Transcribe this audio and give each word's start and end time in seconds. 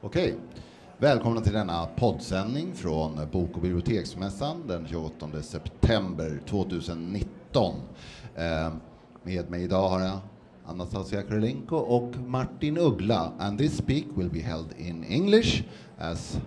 Okej. 0.00 0.36
Välkomna 0.98 1.40
till 1.40 1.52
denna 1.52 1.86
poddsändning 1.86 2.74
från 2.74 3.20
Bok 3.32 3.50
och 3.54 3.62
biblioteksmässan 3.62 4.66
den 4.66 4.86
28 4.86 5.42
september 5.42 6.40
2019. 6.48 7.74
Eh, 8.36 8.72
med 9.22 9.50
mig 9.50 9.62
idag 9.62 9.88
har 9.88 10.00
jag 10.00 10.18
Anastasia 10.66 11.22
Krylenko 11.22 11.76
och 11.76 12.16
Martin 12.26 12.78
Uggla. 12.78 13.32
And 13.38 13.58
this 13.58 13.76
speak 13.76 14.04
will 14.14 14.30
be 14.30 14.40
held 14.40 14.66
in 14.76 15.04
English 15.04 15.62
as 15.98 16.40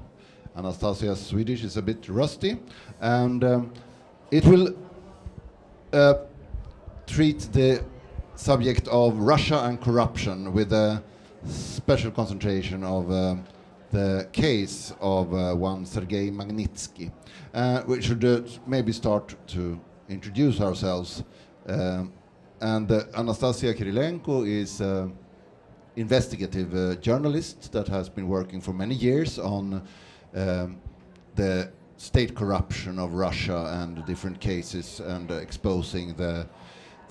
Anastasia's 0.55 1.19
Swedish 1.19 1.65
is 1.65 1.77
a 1.77 1.81
bit 1.81 2.09
rusty. 2.09 2.55
And 2.99 3.43
um, 3.43 3.69
it 4.29 4.45
will 4.45 4.67
uh, 5.93 6.13
treat 7.05 7.49
the 7.53 7.79
subject 8.35 8.87
of 8.87 9.13
Russia 9.19 9.59
and 9.63 9.81
corruption 9.81 10.53
with 10.53 10.73
a 10.73 11.01
special 11.45 12.11
concentration 12.11 12.83
of 12.83 13.11
uh, 13.11 13.35
the 13.91 14.27
case 14.31 14.93
of 15.01 15.33
uh, 15.33 15.53
one 15.53 15.85
Sergei 15.85 16.29
Magnitsky. 16.29 17.11
Uh, 17.53 17.83
we 17.87 18.01
should 18.01 18.23
uh, 18.23 18.41
maybe 18.65 18.91
start 18.91 19.35
to 19.47 19.79
introduce 20.09 20.61
ourselves. 20.61 21.23
Um, 21.67 22.13
and 22.61 22.91
uh, 22.91 23.03
Anastasia 23.15 23.73
Kirilenko 23.73 24.47
is 24.47 24.81
an 24.81 25.17
investigative 25.95 26.73
uh, 26.73 26.95
journalist 27.01 27.71
that 27.71 27.87
has 27.87 28.07
been 28.07 28.27
working 28.27 28.61
for 28.61 28.71
many 28.73 28.95
years 28.95 29.39
on 29.39 29.81
um, 30.35 30.79
the 31.35 31.71
state 31.97 32.33
corruption 32.35 32.97
of 32.97 33.13
Russia 33.13 33.79
and 33.81 34.05
different 34.05 34.39
cases 34.39 34.99
and 35.01 35.31
uh, 35.31 35.35
exposing 35.35 36.13
the 36.15 36.47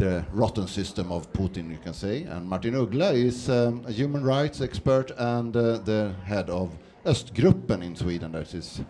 the 0.00 0.24
rotten 0.32 0.66
system 0.66 1.12
of 1.12 1.30
Putin, 1.34 1.70
you 1.70 1.76
can 1.76 1.92
say. 1.92 2.22
And 2.22 2.48
Martin 2.48 2.72
Uggla 2.72 3.12
is 3.12 3.50
um, 3.50 3.84
a 3.86 3.92
human 3.92 4.24
rights 4.24 4.62
expert 4.62 5.10
and 5.18 5.54
uh, 5.54 5.76
the 5.76 6.14
head 6.24 6.48
of 6.48 6.74
Östgruppen 7.04 7.84
in 7.84 7.94
Sweden 7.94 8.32
that 8.32 8.54
is 8.54 8.80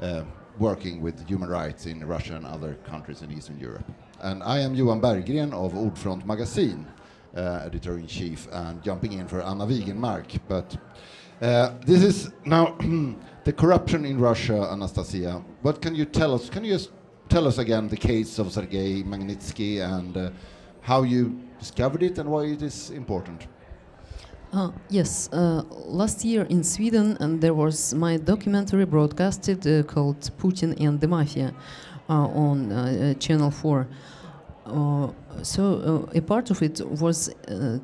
uh, 0.00 0.22
working 0.60 1.02
with 1.02 1.26
human 1.26 1.48
rights 1.48 1.86
in 1.86 2.06
Russia 2.06 2.36
and 2.36 2.46
other 2.46 2.74
countries 2.86 3.22
in 3.22 3.32
Eastern 3.32 3.58
Europe. 3.58 3.84
And 4.20 4.44
I 4.44 4.60
am 4.60 4.76
Johan 4.76 5.00
Berggren 5.00 5.52
of 5.52 5.72
Ordfront 5.72 6.24
Magazine, 6.24 6.86
uh, 7.36 7.62
editor-in-chief, 7.64 8.46
and 8.52 8.80
jumping 8.80 9.14
in 9.14 9.26
for 9.26 9.42
Anna 9.42 9.66
Wigenmark. 9.66 10.38
But 10.46 10.76
uh, 11.42 11.72
this 11.84 12.04
is 12.04 12.30
now 12.44 12.76
the 13.44 13.52
corruption 13.52 14.04
in 14.04 14.20
Russia, 14.20 14.68
Anastasia. 14.70 15.42
What 15.62 15.82
can 15.82 15.96
you 15.96 16.04
tell 16.04 16.32
us? 16.32 16.48
Can 16.48 16.64
you 16.64 16.74
just 16.74 16.90
tell 17.28 17.48
us 17.48 17.58
again 17.58 17.88
the 17.88 17.96
case 17.96 18.38
of 18.38 18.52
Sergei 18.52 19.02
Magnitsky 19.02 19.80
and 19.80 20.16
uh, 20.16 20.30
how 20.82 21.02
you 21.02 21.40
discovered 21.58 22.02
it 22.02 22.18
and 22.18 22.30
why 22.30 22.44
it 22.44 22.62
is 22.62 22.90
important. 22.90 23.46
Uh, 24.52 24.72
yes, 24.88 25.28
uh, 25.32 25.62
last 25.86 26.24
year 26.24 26.42
in 26.50 26.64
Sweden, 26.64 27.16
and 27.20 27.40
there 27.40 27.54
was 27.54 27.94
my 27.94 28.16
documentary 28.16 28.84
broadcasted 28.84 29.64
uh, 29.64 29.84
called 29.84 30.20
Putin 30.38 30.74
and 30.80 31.00
the 31.00 31.06
Mafia 31.06 31.54
uh, 32.08 32.14
on 32.14 32.72
uh, 32.72 33.12
uh, 33.12 33.14
Channel 33.20 33.52
4. 33.52 33.86
so 35.42 36.08
a 36.14 36.20
part 36.20 36.50
of 36.50 36.60
it 36.62 36.80
was 37.00 37.30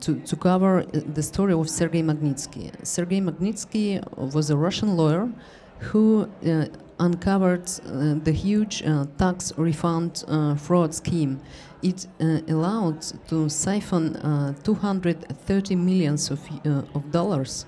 to, 0.00 0.20
to 0.25 0.36
cover 0.36 0.84
the 1.14 1.22
story 1.22 1.53
of 1.53 1.70
Sergei 1.70 2.03
Magnitsky. 2.03 2.72
Sergei 2.84 3.20
Magnitsky 3.20 4.00
was 4.16 4.50
a 4.50 4.56
Russian 4.56 4.97
lawyer 4.97 5.28
who 5.78 6.28
uncovered 6.98 7.66
the 8.25 8.33
huge 8.33 8.83
tax 9.19 9.52
refund 9.56 10.25
fraud 10.58 10.94
scheme 10.94 11.41
it 11.83 12.06
uh, 12.20 12.41
allowed 12.48 13.03
to 13.28 13.48
siphon 13.48 14.16
uh, 14.16 14.55
230 14.64 15.77
millions 15.77 16.30
of, 16.30 16.41
uh, 16.64 16.83
of 16.94 17.11
dollars 17.12 17.66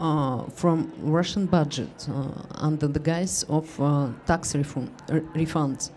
uh, 0.00 0.42
from 0.50 0.90
Russian 0.98 1.46
budget 1.46 2.08
uh, 2.10 2.28
under 2.54 2.88
the 2.88 2.98
guise 2.98 3.44
of 3.48 3.80
uh, 3.80 4.08
tax 4.26 4.54
refund, 4.54 4.90
refunds. 5.34 5.90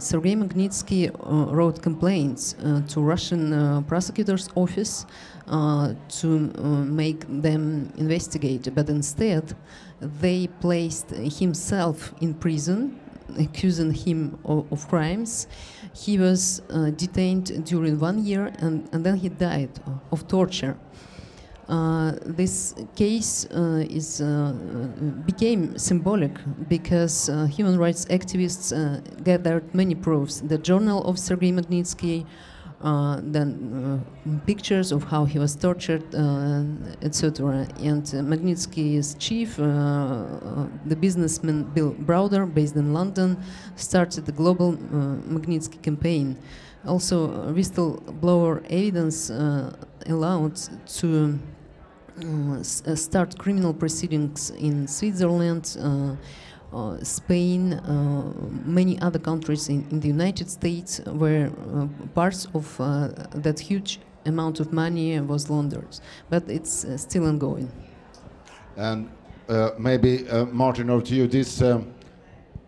Sergei 0.00 0.34
Magnitsky 0.34 1.10
wrote 1.52 1.82
complaints 1.82 2.54
to 2.88 3.00
Russian 3.02 3.84
prosecutor's 3.84 4.48
office 4.54 5.04
to 5.46 6.38
make 6.86 7.26
them 7.42 7.92
investigate, 7.98 8.74
but 8.74 8.88
instead 8.88 9.54
they 10.20 10.48
placed 10.60 11.10
himself 11.10 12.12
in 12.20 12.34
prison, 12.34 12.98
accusing 13.38 13.92
him 13.92 14.38
of, 14.44 14.70
of 14.72 14.88
crimes 14.88 15.46
he 15.94 16.18
was 16.18 16.62
uh, 16.70 16.90
detained 16.90 17.64
during 17.64 17.98
one 17.98 18.24
year 18.24 18.52
and, 18.58 18.88
and 18.92 19.04
then 19.04 19.16
he 19.16 19.28
died 19.28 19.70
of 20.10 20.26
torture. 20.26 20.76
Uh, 21.68 22.12
this 22.26 22.74
case 22.96 23.46
uh, 23.50 23.84
is 23.88 24.20
uh, 24.20 24.52
became 25.24 25.78
symbolic 25.78 26.32
because 26.68 27.28
uh, 27.28 27.46
human 27.46 27.78
rights 27.78 28.04
activists 28.06 28.72
uh, 28.72 29.00
gathered 29.22 29.74
many 29.74 29.94
proofs. 29.94 30.40
The 30.40 30.58
journal 30.58 31.04
of 31.04 31.18
Sergei 31.18 31.52
Magnitsky, 31.52 32.26
uh, 32.82 33.20
then 33.22 34.02
uh, 34.26 34.46
pictures 34.46 34.92
of 34.92 35.04
how 35.04 35.24
he 35.24 35.38
was 35.38 35.54
tortured, 35.54 36.02
uh, 36.14 36.64
etc. 37.02 37.66
And 37.80 38.04
Magnitsky's 38.04 39.14
chief, 39.14 39.56
the 39.56 40.96
businessman 40.98 41.64
Bill 41.74 41.92
Browder, 41.92 42.52
based 42.52 42.76
in 42.76 42.92
London, 42.92 43.36
started 43.76 44.26
the 44.26 44.32
global 44.32 44.72
Magnitsky 44.72 45.80
campaign. 45.82 46.36
Also, 46.86 47.28
whistleblower 47.52 48.64
evidence 48.68 49.30
allowed 50.06 50.56
to 50.86 51.38
uh, 52.20 52.62
start 52.62 53.38
criminal 53.38 53.72
proceedings 53.72 54.50
in 54.50 54.86
Switzerland, 54.86 55.76
uh, 55.80 55.86
uh, 55.86 56.16
Spain, 57.02 57.74
uh, 57.74 58.32
many 58.64 58.98
other 59.00 59.18
countries 59.18 59.68
in, 59.68 59.86
in, 59.90 60.00
the 60.00 60.08
United 60.08 60.48
States 60.50 61.00
where 61.06 61.50
uh, 61.74 61.86
parts 62.14 62.46
of 62.54 62.76
that 63.34 63.60
huge 63.60 64.00
amount 64.24 64.60
of 64.60 64.72
money 64.72 65.20
was 65.20 65.50
laundered. 65.50 66.00
But 66.30 66.48
it's 66.48 66.86
still 66.96 67.26
ongoing. 67.26 67.70
And 68.76 69.10
maybe, 69.78 70.24
Martin, 70.50 70.90
over 70.90 71.04
to 71.04 71.14
you, 71.14 71.26
this 71.26 71.60
um, 71.62 71.92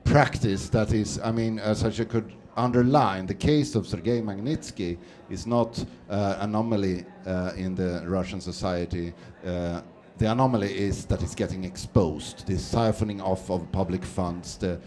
practice 0.04 0.68
that 0.68 0.92
is, 0.92 1.18
I 1.24 1.32
mean, 1.32 1.58
as 1.58 1.80
such 1.80 2.00
I 2.00 2.04
could 2.04 2.32
underline, 2.56 3.26
the 3.26 3.34
case 3.34 3.74
of 3.74 3.86
Sergei 3.86 4.20
Magnitsky 4.20 4.98
is 5.28 5.46
not 5.46 5.84
uh, 6.08 6.36
anomaly 6.40 7.04
uh, 7.26 7.52
in 7.56 7.74
the 7.74 8.04
Russian 8.06 8.40
society. 8.40 9.12
Uh, 9.44 9.82
the 10.18 10.30
anomaly 10.30 10.76
is 10.76 11.06
that 11.06 11.22
it's 11.22 11.34
getting 11.34 11.64
exposed. 11.64 12.46
The 12.46 12.54
siphoning 12.54 13.20
off 13.20 13.50
of 13.50 13.70
public 13.72 14.04
funds, 14.04 14.56
the 14.56 14.80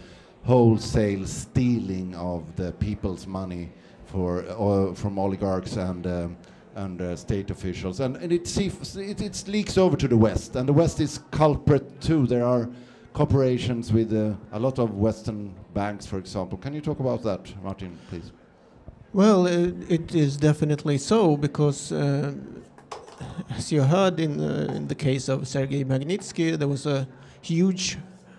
wholesale 0.44 1.26
stealing 1.26 2.14
of 2.14 2.56
the 2.56 2.72
people's 2.72 3.26
money 3.26 3.70
for 4.06 4.44
uh, 4.48 4.94
from 4.94 5.18
oligarchs 5.18 5.76
and 5.76 6.06
um, 6.06 6.36
and 6.74 7.02
uh, 7.02 7.16
state 7.16 7.50
officials, 7.50 7.98
and, 7.98 8.16
and 8.18 8.32
it, 8.32 8.56
it, 8.56 9.20
it 9.20 9.44
leaks 9.48 9.76
over 9.76 9.96
to 9.96 10.06
the 10.06 10.16
West, 10.16 10.54
and 10.54 10.68
the 10.68 10.72
West 10.72 11.00
is 11.00 11.20
culprit 11.32 12.00
too. 12.00 12.24
There 12.26 12.44
are 12.44 12.68
corporations 13.14 13.92
with 13.92 14.12
uh, 14.12 14.34
a 14.52 14.60
lot 14.60 14.78
of 14.78 14.94
Western 14.94 15.52
banks, 15.74 16.06
for 16.06 16.18
example. 16.18 16.56
Can 16.56 16.72
you 16.74 16.80
talk 16.80 17.00
about 17.00 17.22
that, 17.24 17.52
Martin, 17.64 17.98
please? 18.08 18.30
Well, 19.12 19.46
it, 19.46 19.74
it 19.90 20.14
is 20.14 20.36
definitely 20.36 20.98
so 20.98 21.36
because 21.36 21.90
uh, 21.90 22.34
as 23.50 23.72
you 23.72 23.82
heard 23.82 24.20
in, 24.20 24.40
uh, 24.40 24.72
in 24.74 24.88
the 24.88 24.94
case 24.94 25.28
of 25.28 25.46
Sergei 25.46 25.84
Magnitsky, 25.84 26.58
there 26.58 26.68
was 26.68 26.86
a 26.86 27.06
huge 27.40 27.98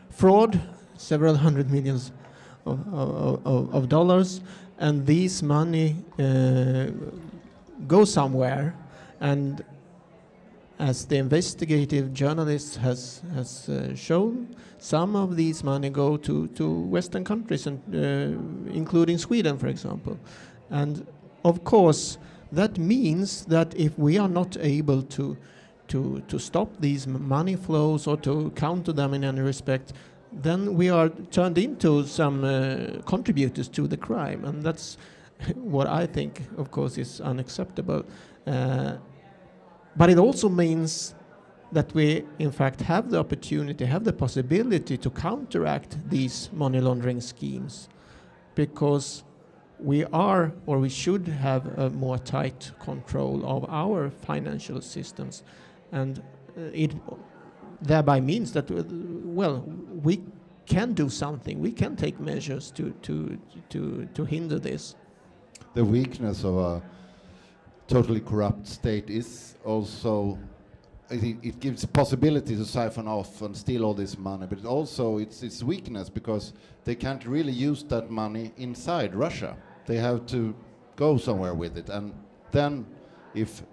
fraud, 0.10 0.60
several 0.98 1.36
hundred 1.36 1.72
millions 1.72 2.12
of, 2.66 2.80
of, 2.94 3.74
of 3.74 3.90
dollars, 3.90 4.42
and 4.78 5.06
these 5.06 5.44
money 5.44 5.96
uh, 6.20 6.88
go 7.88 8.06
somewhere. 8.06 8.76
And 9.20 9.64
as 10.80 11.06
the 11.06 11.18
investigative 11.18 12.14
journalist 12.14 12.78
has, 12.78 13.22
has 13.34 13.68
uh, 13.68 13.96
shown, 13.96 14.56
some 14.78 15.16
of 15.16 15.36
these 15.36 15.64
money 15.64 15.90
go 15.90 16.16
to, 16.16 16.48
to 16.48 16.70
Western 16.70 17.26
countries, 17.26 17.68
and, 17.68 17.82
uh, 17.94 18.74
including 18.74 19.18
Sweden, 19.18 19.58
for 19.58 19.68
example. 19.68 20.18
And 20.70 21.06
of 21.44 21.64
course, 21.64 22.18
that 22.52 22.78
means 22.78 23.46
that 23.46 23.76
if 23.76 23.98
we 23.98 24.18
are 24.18 24.30
not 24.30 24.58
able 24.60 25.02
to 25.04 25.38
to 25.88 26.22
to 26.28 26.40
stop 26.40 26.70
these 26.80 27.08
money 27.08 27.56
flows 27.56 28.08
or 28.08 28.18
to 28.18 28.52
counter 28.56 28.94
them 28.94 29.14
in 29.14 29.24
any 29.24 29.42
respect, 29.42 29.94
then 30.32 30.76
we 30.76 30.90
are 30.90 31.10
turned 31.32 31.58
into 31.58 32.06
some 32.06 32.44
uh, 32.44 33.02
contributors 33.06 33.68
to 33.70 33.88
the 33.88 33.98
crime, 33.98 34.46
and 34.46 34.64
that's 34.64 34.98
what 35.56 35.88
I 35.88 36.06
think, 36.06 36.44
of 36.58 36.72
course, 36.72 36.98
is 36.98 37.22
unacceptable. 37.22 38.06
Uh, 38.46 38.98
but 39.96 40.10
it 40.10 40.18
also 40.18 40.50
means 40.50 41.16
that 41.72 41.94
we, 41.94 42.26
in 42.40 42.52
fact, 42.52 42.82
have 42.82 43.10
the 43.10 43.20
opportunity, 43.20 43.86
have 43.86 44.04
the 44.04 44.14
possibility 44.14 44.98
to 44.98 45.10
counteract 45.10 45.98
these 46.10 46.50
money 46.54 46.80
laundering 46.80 47.22
schemes, 47.22 47.90
because 48.56 49.24
we 49.80 50.06
are 50.06 50.52
or 50.66 50.80
we 50.80 50.90
should 50.90 51.28
have 51.28 51.66
a 51.78 51.90
more 51.90 52.18
tight 52.18 52.72
control 52.80 53.46
of 53.46 53.66
our 53.70 54.10
financial 54.10 54.82
systems 54.82 55.44
and 55.92 56.20
uh, 56.58 56.62
it 56.74 56.94
thereby 57.82 58.20
means 58.20 58.52
that 58.52 58.70
uh, 58.72 58.84
well 59.24 59.64
we 60.04 60.22
can 60.70 60.94
do 60.94 61.10
something. 61.10 61.60
We 61.60 61.72
can 61.72 61.96
take 61.96 62.20
measures 62.20 62.72
to 62.72 62.92
to 63.02 63.38
to 63.70 64.08
to 64.14 64.26
hinder 64.26 64.60
this. 64.60 64.96
The 65.74 65.84
weakness 65.84 66.44
of 66.44 66.58
a 66.58 66.82
totally 67.88 68.22
corrupt 68.22 68.68
state 68.68 69.10
is 69.10 69.56
also 69.66 70.38
it, 71.10 71.60
gives 71.60 71.84
possibility 71.86 72.56
to 72.56 72.66
siphon 72.66 73.08
off 73.08 73.42
and 73.42 73.58
steal 73.58 73.84
all 73.84 73.96
this 73.96 74.16
money, 74.16 74.46
but 74.48 74.64
also 74.64 75.18
it's 75.18 75.42
its 75.42 75.64
weakness 75.64 76.08
because 76.08 76.54
they 76.84 76.94
can't 76.94 77.26
really 77.26 77.52
use 77.52 77.84
that 77.86 78.12
money 78.12 78.52
inside 78.58 79.16
Russia. 79.16 79.58
They 79.90 79.98
have 79.98 80.28
to 80.28 80.54
go 80.96 81.18
somewhere 81.18 81.56
with 81.56 81.76
it, 81.76 81.90
and 81.90 82.14
then 82.52 82.86
if 83.34 83.64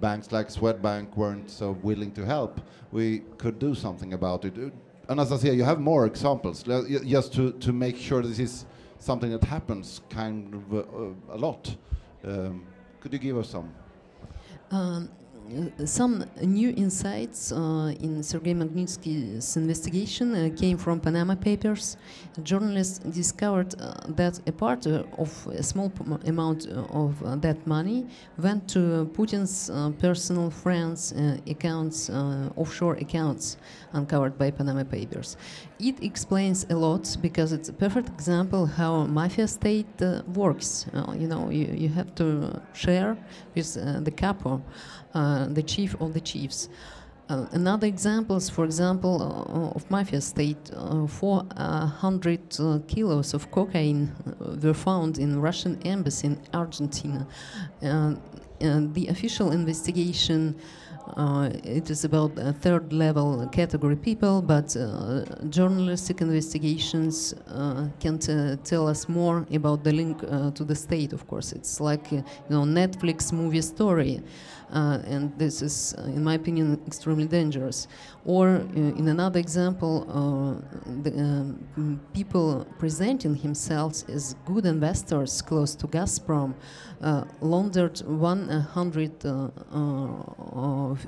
banks 0.00 0.32
like 0.32 0.48
Swedbank 0.48 1.14
weren't 1.14 1.50
so 1.50 1.72
willing 1.82 2.10
to 2.12 2.24
help, 2.24 2.58
we 2.90 3.18
could 3.36 3.58
do 3.58 3.74
something 3.74 4.14
about 4.14 4.46
it. 4.46 4.54
Uh, 4.56 4.70
Anastasia, 5.12 5.54
you 5.54 5.62
have 5.62 5.78
more 5.78 6.06
examples, 6.06 6.66
le- 6.66 6.88
just 7.04 7.34
to, 7.34 7.52
to 7.52 7.70
make 7.70 7.98
sure 7.98 8.22
this 8.22 8.38
is 8.38 8.64
something 8.98 9.30
that 9.30 9.44
happens 9.44 10.00
kind 10.08 10.54
of 10.54 10.72
uh, 10.72 11.34
a 11.34 11.36
lot. 11.36 11.76
Um, 12.24 12.66
could 13.00 13.12
you 13.12 13.18
give 13.18 13.36
us 13.36 13.50
some? 13.50 13.74
Um, 14.70 15.10
some 15.84 16.24
new 16.40 16.70
insights 16.76 17.52
uh, 17.52 17.92
in 18.00 18.22
Sergei 18.22 18.54
Magnitsky's 18.54 19.56
investigation 19.56 20.34
uh, 20.34 20.50
came 20.56 20.78
from 20.78 21.00
Panama 21.00 21.34
Papers. 21.34 21.96
Journalists 22.42 22.98
discovered 22.98 23.74
uh, 23.80 23.94
that 24.08 24.40
a 24.46 24.52
part 24.52 24.86
uh, 24.86 25.02
of 25.18 25.46
a 25.48 25.62
small 25.62 25.92
amount 26.26 26.66
uh, 26.66 26.82
of 26.90 27.22
uh, 27.22 27.36
that 27.36 27.66
money 27.66 28.06
went 28.38 28.68
to 28.68 29.10
Putin's 29.14 29.70
uh, 29.70 29.90
personal 29.98 30.50
friends' 30.50 31.12
uh, 31.12 31.36
accounts, 31.46 32.10
uh, 32.10 32.50
offshore 32.56 32.94
accounts, 32.94 33.56
uncovered 33.92 34.38
by 34.38 34.50
Panama 34.50 34.84
Papers. 34.84 35.36
It 35.78 36.02
explains 36.02 36.66
a 36.70 36.74
lot 36.74 37.16
because 37.20 37.52
it's 37.52 37.68
a 37.68 37.72
perfect 37.72 38.08
example 38.08 38.66
how 38.66 39.04
mafia 39.06 39.46
state 39.48 40.00
uh, 40.00 40.22
works. 40.34 40.86
Uh, 40.94 41.12
you 41.18 41.28
know, 41.28 41.50
you, 41.50 41.66
you 41.66 41.88
have 41.90 42.14
to 42.14 42.60
share 42.72 43.16
with 43.54 43.76
uh, 43.76 44.00
the 44.00 44.10
capo, 44.10 44.54
uh, 44.54 45.03
the 45.14 45.62
chief 45.66 45.94
of 46.00 46.12
the 46.12 46.20
chiefs. 46.20 46.68
Uh, 47.26 47.46
another 47.52 47.86
examples, 47.86 48.50
for 48.50 48.66
example, 48.66 49.22
uh, 49.22 49.74
of 49.76 49.90
mafia 49.90 50.20
state, 50.20 50.70
uh, 50.76 51.06
400 51.06 52.60
uh, 52.60 52.78
kilos 52.86 53.32
of 53.32 53.50
cocaine 53.50 54.12
uh, 54.26 54.56
were 54.62 54.74
found 54.74 55.18
in 55.18 55.40
Russian 55.40 55.80
embassy 55.86 56.26
in 56.26 56.38
Argentina. 56.52 57.26
Uh, 57.82 58.14
the 58.60 59.08
official 59.08 59.52
investigation 59.52 60.54
uh, 61.16 61.50
it 61.62 61.90
is 61.90 62.04
about 62.04 62.34
third 62.60 62.92
level 62.92 63.46
category 63.48 63.96
people, 63.96 64.40
but 64.40 64.74
uh, 64.76 65.24
journalistic 65.50 66.20
investigations 66.20 67.34
uh, 67.48 67.88
can 68.00 68.18
tell 68.18 68.88
us 68.88 69.08
more 69.08 69.46
about 69.52 69.84
the 69.84 69.92
link 69.92 70.22
uh, 70.24 70.50
to 70.52 70.64
the 70.64 70.74
state. 70.74 71.12
Of 71.12 71.26
course, 71.26 71.52
it's 71.52 71.78
like 71.80 72.06
uh, 72.12 72.16
you 72.16 72.24
know 72.50 72.62
Netflix 72.62 73.32
movie 73.32 73.60
story, 73.60 74.22
uh, 74.72 74.98
and 75.04 75.30
this 75.38 75.60
is, 75.60 75.94
in 76.06 76.24
my 76.24 76.34
opinion, 76.34 76.80
extremely 76.86 77.26
dangerous. 77.26 77.86
Or 78.24 78.48
in 78.74 79.06
another 79.08 79.38
example, 79.38 80.06
the 81.02 81.12
um, 81.20 82.00
people 82.14 82.66
presenting 82.78 83.34
themselves 83.34 84.06
as 84.08 84.34
good 84.46 84.64
investors 84.64 85.42
close 85.42 85.74
to 85.74 85.86
Gazprom 85.86 86.54
laundered 87.42 88.00
100 88.00 89.24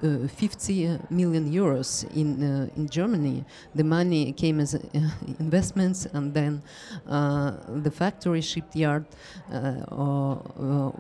uh, 0.03 0.25
uh, 0.25 0.29
50 0.29 0.99
million 1.11 1.51
euros 1.51 2.05
in 2.15 2.43
uh, 2.43 2.69
in 2.77 2.89
Germany. 2.89 3.45
The 3.75 3.85
money 3.85 4.33
came 4.33 4.61
as 4.61 4.75
uh, 4.75 4.81
investments, 5.39 6.07
and 6.13 6.33
then 6.35 6.63
the 7.07 7.91
factory 7.91 8.41
shipyard 8.41 9.05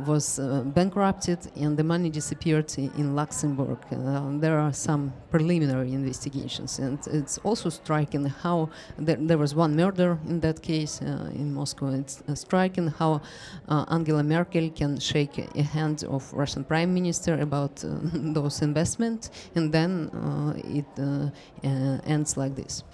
was 0.06 0.41
bankrupted, 0.75 1.38
and 1.56 1.77
the 1.77 1.85
money 1.85 2.11
disappeared 2.11 2.73
in 2.79 3.15
Luxembourg. 3.15 3.79
There 4.41 4.59
are 4.59 4.73
some 4.73 5.12
preliminary 5.31 5.93
investigations, 5.93 6.79
and 6.79 6.99
it's 7.06 7.38
also 7.44 7.71
striking 7.71 8.27
how 8.27 8.69
there, 8.99 9.17
there 9.17 9.38
was 9.38 9.55
one 9.55 9.77
murder 9.77 10.19
in 10.29 10.41
that 10.41 10.62
case 10.62 11.00
in 11.35 11.53
Moscow. 11.53 11.88
It's 11.88 12.23
striking 12.35 12.88
how 12.88 13.21
Angela 13.69 14.23
Merkel 14.23 14.71
can 14.71 14.99
shake 14.99 15.38
a 15.38 15.62
hand 15.62 16.05
of 16.05 16.33
Russian 16.33 16.65
Prime 16.65 16.93
Minister 16.94 17.41
about 17.41 17.85
those 18.37 18.62
and 19.55 19.73
then 19.73 20.11
uh, 20.11 20.52
it 20.56 20.87
uh, 20.99 21.31
uh, 21.64 21.99
ends 22.05 22.37
like 22.37 22.55
this. 22.55 22.84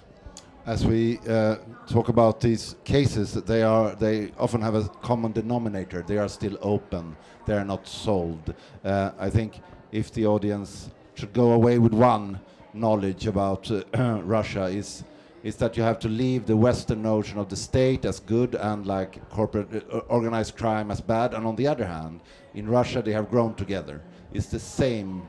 As 0.65 0.85
we 0.85 1.19
uh, 1.27 1.57
talk 1.87 2.07
about 2.07 2.39
these 2.39 2.75
cases, 2.85 3.33
they 3.33 3.63
are 3.63 3.95
they 3.95 4.31
often 4.37 4.61
have 4.61 4.75
a 4.75 4.87
common 5.01 5.33
denominator. 5.33 6.01
They 6.01 6.17
are 6.17 6.29
still 6.29 6.57
open. 6.61 7.17
They 7.45 7.53
are 7.53 7.65
not 7.65 7.85
solved. 7.85 8.53
Uh, 8.83 9.11
I 9.19 9.29
think 9.29 9.59
if 9.91 10.11
the 10.13 10.25
audience 10.25 10.89
should 11.15 11.33
go 11.33 11.51
away 11.51 11.79
with 11.79 11.93
one 11.93 12.39
knowledge 12.73 13.27
about 13.27 13.69
uh, 13.69 13.83
Russia 14.23 14.65
is 14.65 15.03
is 15.43 15.57
that 15.57 15.75
you 15.75 15.83
have 15.83 15.99
to 15.99 16.07
leave 16.07 16.45
the 16.45 16.55
Western 16.55 17.01
notion 17.01 17.37
of 17.37 17.49
the 17.49 17.55
state 17.55 18.05
as 18.05 18.21
good 18.21 18.55
and 18.55 18.87
like 18.87 19.19
corporate 19.29 19.85
organized 20.07 20.55
crime 20.55 20.89
as 20.89 21.01
bad, 21.01 21.33
and 21.33 21.45
on 21.45 21.55
the 21.57 21.67
other 21.67 21.85
hand, 21.85 22.21
in 22.53 22.69
Russia 22.69 23.01
they 23.01 23.11
have 23.11 23.29
grown 23.29 23.53
together. 23.55 24.01
It's 24.33 24.47
the 24.47 24.59
same 24.59 25.27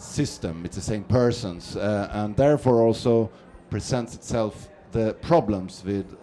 system, 0.00 0.64
it's 0.64 0.76
the 0.76 0.82
same 0.82 1.04
persons, 1.04 1.76
uh, 1.76 2.08
and 2.12 2.36
therefore 2.36 2.82
also 2.82 3.30
presents 3.68 4.14
itself 4.14 4.68
the 4.92 5.14
problems 5.20 5.82
with 5.84 6.16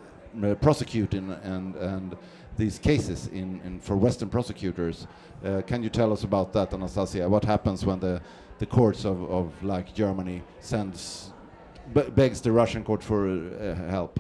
uh, 0.43 0.55
prosecuting 0.55 1.31
and, 1.43 1.75
and 1.75 2.17
these 2.57 2.79
cases 2.79 3.27
in, 3.27 3.61
in 3.63 3.79
for 3.79 3.95
Western 3.95 4.29
prosecutors. 4.29 5.07
Uh, 5.43 5.61
can 5.61 5.83
you 5.83 5.89
tell 5.89 6.11
us 6.11 6.23
about 6.23 6.51
that, 6.53 6.73
Anastasia? 6.73 7.29
What 7.29 7.45
happens 7.45 7.85
when 7.85 7.99
the, 7.99 8.21
the 8.59 8.65
courts 8.65 9.05
of, 9.05 9.23
of 9.31 9.63
like 9.63 9.93
Germany 9.93 10.41
sends 10.59 11.31
begs 11.93 12.41
the 12.41 12.51
Russian 12.51 12.83
court 12.83 13.03
for 13.03 13.29
uh, 13.29 13.75
help? 13.89 14.19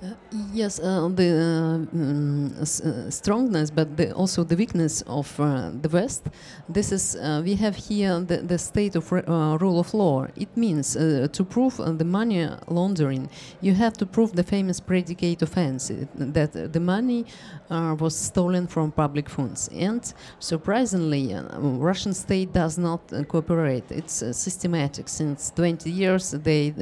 Uh, 0.00 0.10
yes, 0.52 0.78
uh, 0.78 1.08
the 1.08 1.28
uh, 1.28 1.96
mm, 1.96 2.52
uh, 2.60 3.10
strongness, 3.10 3.68
but 3.68 3.96
the, 3.96 4.12
also 4.12 4.44
the 4.44 4.54
weakness 4.54 5.02
of 5.08 5.40
uh, 5.40 5.72
the 5.82 5.88
West. 5.88 6.28
This 6.68 6.92
is 6.92 7.16
uh, 7.16 7.42
we 7.44 7.56
have 7.56 7.74
here 7.74 8.20
the, 8.20 8.36
the 8.36 8.58
state 8.58 8.94
of 8.94 9.12
uh, 9.12 9.58
rule 9.60 9.80
of 9.80 9.92
law. 9.94 10.28
It 10.36 10.56
means 10.56 10.96
uh, 10.96 11.26
to 11.32 11.44
prove 11.44 11.78
the 11.78 12.04
money 12.04 12.48
laundering, 12.68 13.28
you 13.60 13.74
have 13.74 13.94
to 13.94 14.06
prove 14.06 14.34
the 14.34 14.44
famous 14.44 14.78
predicate 14.78 15.42
offense 15.42 15.90
that 16.14 16.72
the 16.72 16.80
money 16.80 17.26
was 17.68 18.16
stolen 18.16 18.68
from 18.68 18.92
public 18.92 19.28
funds. 19.28 19.68
And 19.74 20.00
surprisingly, 20.38 21.34
Russian 21.58 22.14
state 22.14 22.52
does 22.52 22.78
not 22.78 23.00
cooperate. 23.26 23.90
It's 23.90 24.22
systematic. 24.30 25.08
Since 25.08 25.50
20 25.56 25.90
years, 25.90 26.30
they 26.30 26.72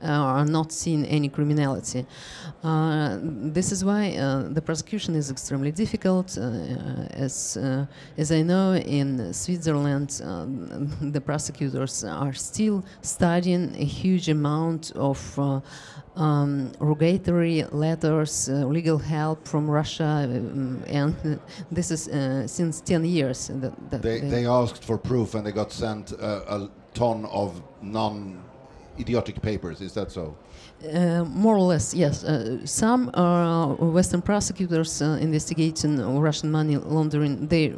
are 0.00 0.46
not 0.46 0.72
seeing 0.72 1.04
any 1.04 1.28
criminality. 1.28 2.06
Uh, 2.62 3.18
this 3.22 3.72
is 3.72 3.84
why 3.84 4.16
uh, 4.16 4.48
the 4.48 4.62
prosecution 4.62 5.14
is 5.14 5.30
extremely 5.30 5.72
difficult. 5.72 6.36
Uh, 6.36 6.42
as 7.10 7.56
uh, 7.56 7.86
as 8.16 8.32
I 8.32 8.42
know, 8.42 8.74
in 8.74 9.32
Switzerland, 9.32 10.20
uh, 10.24 10.46
the 11.00 11.20
prosecutors 11.20 12.04
are 12.04 12.32
still 12.32 12.84
studying 13.02 13.74
a 13.76 13.84
huge 13.84 14.28
amount 14.28 14.92
of. 14.94 15.38
Uh, 15.38 15.60
um, 16.18 16.72
rogatory 16.80 17.64
letters, 17.70 18.48
uh, 18.48 18.66
legal 18.66 18.98
help 18.98 19.46
from 19.46 19.70
Russia, 19.70 20.24
um, 20.24 20.82
and 20.86 21.14
uh, 21.24 21.36
this 21.70 21.90
is 21.90 22.08
uh, 22.08 22.46
since 22.46 22.80
10 22.80 23.04
years. 23.04 23.48
That, 23.48 23.90
that 23.90 24.02
They, 24.02 24.20
they 24.20 24.46
asked 24.46 24.84
for 24.84 24.98
proof 24.98 25.34
and 25.34 25.46
they 25.46 25.52
got 25.52 25.72
sent 25.72 26.12
a, 26.12 26.54
a 26.54 26.70
ton 26.94 27.24
of 27.26 27.62
non 27.82 28.42
idiotic 28.98 29.40
papers. 29.40 29.80
Is 29.80 29.94
that 29.94 30.10
so? 30.10 30.36
Uh, 30.78 31.24
more 31.24 31.56
or 31.56 31.62
less, 31.62 31.92
yes. 31.92 32.22
Uh, 32.22 32.64
some 32.64 33.10
uh, 33.14 33.74
Western 33.74 34.22
prosecutors 34.22 35.02
uh, 35.02 35.18
investigating 35.20 35.98
Russian 36.20 36.52
money 36.52 36.76
laundering, 36.76 37.48
they 37.48 37.70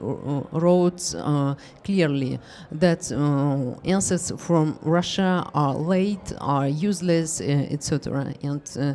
wrote 0.52 1.14
uh, 1.14 1.54
clearly 1.82 2.38
that 2.70 3.10
uh, 3.10 3.88
answers 3.88 4.30
from 4.36 4.78
Russia 4.82 5.48
are 5.54 5.74
late, 5.74 6.34
are 6.42 6.68
useless, 6.68 7.40
uh, 7.40 7.44
etc. 7.70 8.34
And 8.42 8.60
uh, 8.78 8.94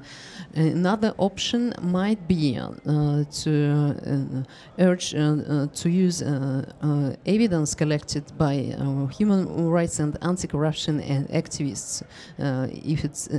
another 0.54 1.16
option 1.18 1.74
might 1.82 2.28
be 2.28 2.60
to 2.84 4.46
urge 4.78 5.10
to 5.10 5.90
use 5.90 6.22
evidence 7.26 7.74
collected 7.74 8.38
by 8.38 8.76
human 9.18 9.68
rights 9.68 9.98
and 10.00 10.16
anti-corruption 10.22 11.02
activists. 11.34 12.04
If 12.38 13.04
it's 13.04 13.30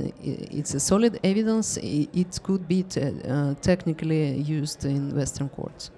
it's 0.57 0.73
a 0.73 0.79
solid 0.79 1.19
evidence, 1.23 1.77
it 1.77 2.39
could 2.43 2.67
be 2.67 2.83
te- 2.83 3.21
uh, 3.27 3.53
technically 3.61 4.37
used 4.41 4.85
in 4.85 5.15
Western 5.15 5.49
courts. 5.49 5.91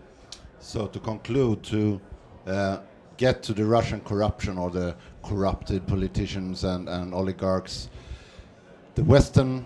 So 0.59 0.87
to 0.87 0.99
conclude, 0.99 1.63
to 1.63 2.01
uh, 2.45 2.79
get 3.17 3.41
to 3.43 3.53
the 3.53 3.65
Russian 3.65 4.01
corruption 4.01 4.57
or 4.57 4.69
the 4.69 4.95
corrupted 5.23 5.87
politicians 5.87 6.63
and, 6.63 6.89
and 6.89 7.13
oligarchs, 7.13 7.89
the 8.95 9.03
Western 9.03 9.65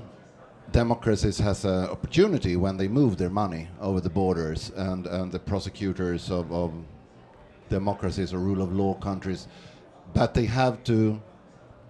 democracies 0.72 1.38
has 1.40 1.66
an 1.66 1.86
opportunity 1.86 2.56
when 2.56 2.78
they 2.78 2.88
move 2.88 3.18
their 3.18 3.30
money 3.30 3.68
over 3.82 4.00
the 4.00 4.10
borders 4.10 4.72
and, 4.76 5.08
and 5.08 5.32
the 5.32 5.40
prosecutors 5.40 6.32
of, 6.32 6.52
of 6.52 6.72
democracies 7.70 8.34
or 8.34 8.40
rule 8.40 8.62
of 8.62 8.74
law 8.74 8.94
countries, 8.96 9.48
but 10.14 10.34
they 10.34 10.46
have 10.46 10.84
to 10.84 11.22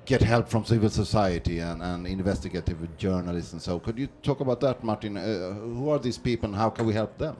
get 0.06 0.22
help 0.22 0.50
from 0.50 0.66
civil 0.66 0.90
society 0.90 1.60
and, 1.60 1.82
and 1.82 2.08
investigative 2.08 2.78
journalists 2.98 3.54
and 3.54 3.62
so. 3.62 3.80
Could 3.80 3.98
you 3.98 4.08
talk 4.22 4.40
about 4.40 4.60
that, 4.62 4.84
Martin? 4.84 5.18
Uh, 5.18 5.54
who 5.54 5.90
are 5.90 6.00
these 6.00 6.18
people 6.18 6.50
and 6.50 6.56
how 6.56 6.70
can 6.70 6.86
we 6.86 6.94
help 6.94 7.18
them? 7.18 7.36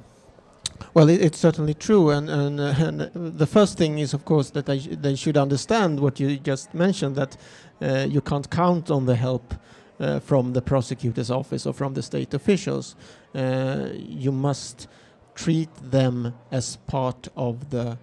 Well, 0.94 1.10
it, 1.10 1.22
it's 1.22 1.38
certainly 1.38 1.74
true, 1.74 2.10
and, 2.10 2.30
and, 2.30 2.60
uh, 2.60 2.74
and 2.78 3.00
the 3.14 3.46
first 3.46 3.78
thing 3.78 4.00
is, 4.00 4.14
of 4.14 4.26
course, 4.26 4.50
that 4.52 4.66
they, 4.66 4.80
sh 4.80 4.88
they 4.92 5.16
should 5.16 5.38
understand 5.38 6.00
what 6.00 6.20
you 6.20 6.38
just 6.38 6.74
mentioned 6.74 7.16
that 7.16 7.38
uh, 7.82 8.06
you 8.10 8.22
can't 8.22 8.50
count 8.50 8.90
on 8.90 9.06
the 9.06 9.16
help 9.16 9.54
uh, 10.00 10.20
from 10.20 10.54
the 10.54 10.62
prosecutor's 10.62 11.32
office 11.32 11.66
or 11.66 11.74
from 11.74 11.94
the 11.94 12.02
state 12.02 12.34
officials. 12.34 12.96
Uh, 13.36 13.90
you 13.94 14.32
must 14.32 14.88
treat 15.36 15.70
them 15.92 16.34
as 16.52 16.78
part 16.88 17.28
of 17.36 17.70
the 17.70 17.98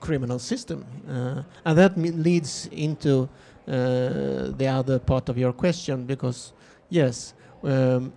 criminal 0.00 0.38
system. 0.38 0.84
Uh, 1.08 1.42
and 1.64 1.78
that 1.78 1.96
leads 1.96 2.66
into 2.72 3.28
uh, 3.68 4.50
the 4.56 4.66
other 4.66 4.98
part 4.98 5.28
of 5.28 5.38
your 5.38 5.52
question 5.52 6.04
because, 6.04 6.52
yes, 6.88 7.34
um, 7.62 8.12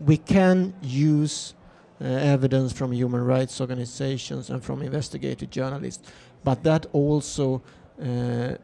we 0.00 0.16
can 0.16 0.72
use 0.82 1.54
uh, 2.00 2.04
evidence 2.04 2.72
from 2.72 2.92
human 2.92 3.24
rights 3.24 3.60
organizations 3.60 4.50
and 4.50 4.62
from 4.62 4.82
investigative 4.82 5.50
journalists, 5.50 6.10
but 6.42 6.62
that 6.62 6.86
also 6.92 7.62
uh, 8.02 8.54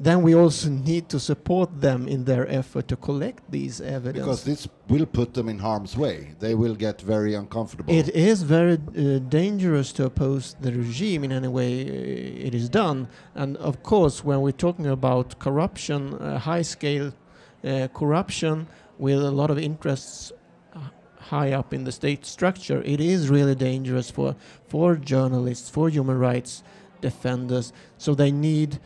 then 0.00 0.22
we 0.22 0.34
also 0.34 0.70
need 0.70 1.10
to 1.10 1.20
support 1.20 1.82
them 1.82 2.08
in 2.08 2.24
their 2.24 2.48
effort 2.48 2.88
to 2.88 2.96
collect 2.96 3.42
these 3.50 3.82
evidence. 3.82 4.24
Because 4.24 4.44
this 4.44 4.66
will 4.88 5.04
put 5.04 5.34
them 5.34 5.46
in 5.50 5.58
harm's 5.58 5.94
way. 5.94 6.34
They 6.40 6.54
will 6.54 6.74
get 6.74 7.02
very 7.02 7.34
uncomfortable. 7.34 7.92
It 7.92 8.08
is 8.08 8.42
very 8.42 8.78
uh, 8.78 9.18
dangerous 9.18 9.92
to 9.92 10.06
oppose 10.06 10.56
the 10.58 10.72
regime 10.72 11.22
in 11.22 11.32
any 11.32 11.48
way 11.48 11.82
uh, 11.82 12.46
it 12.46 12.54
is 12.54 12.70
done. 12.70 13.08
And 13.34 13.58
of 13.58 13.82
course, 13.82 14.24
when 14.24 14.40
we're 14.40 14.52
talking 14.52 14.86
about 14.86 15.38
corruption, 15.38 16.14
uh, 16.14 16.38
high 16.38 16.62
scale 16.62 17.12
uh, 17.62 17.88
corruption 17.92 18.68
with 18.98 19.22
a 19.22 19.30
lot 19.30 19.50
of 19.50 19.58
interests 19.58 20.32
uh, 20.74 20.78
high 21.18 21.52
up 21.52 21.74
in 21.74 21.84
the 21.84 21.92
state 21.92 22.24
structure, 22.24 22.82
it 22.84 23.00
is 23.00 23.28
really 23.28 23.54
dangerous 23.54 24.10
for, 24.10 24.34
for 24.66 24.96
journalists, 24.96 25.68
for 25.68 25.90
human 25.90 26.18
rights 26.18 26.62
defenders. 27.02 27.74
So 27.98 28.14
they 28.14 28.32
need 28.32 28.80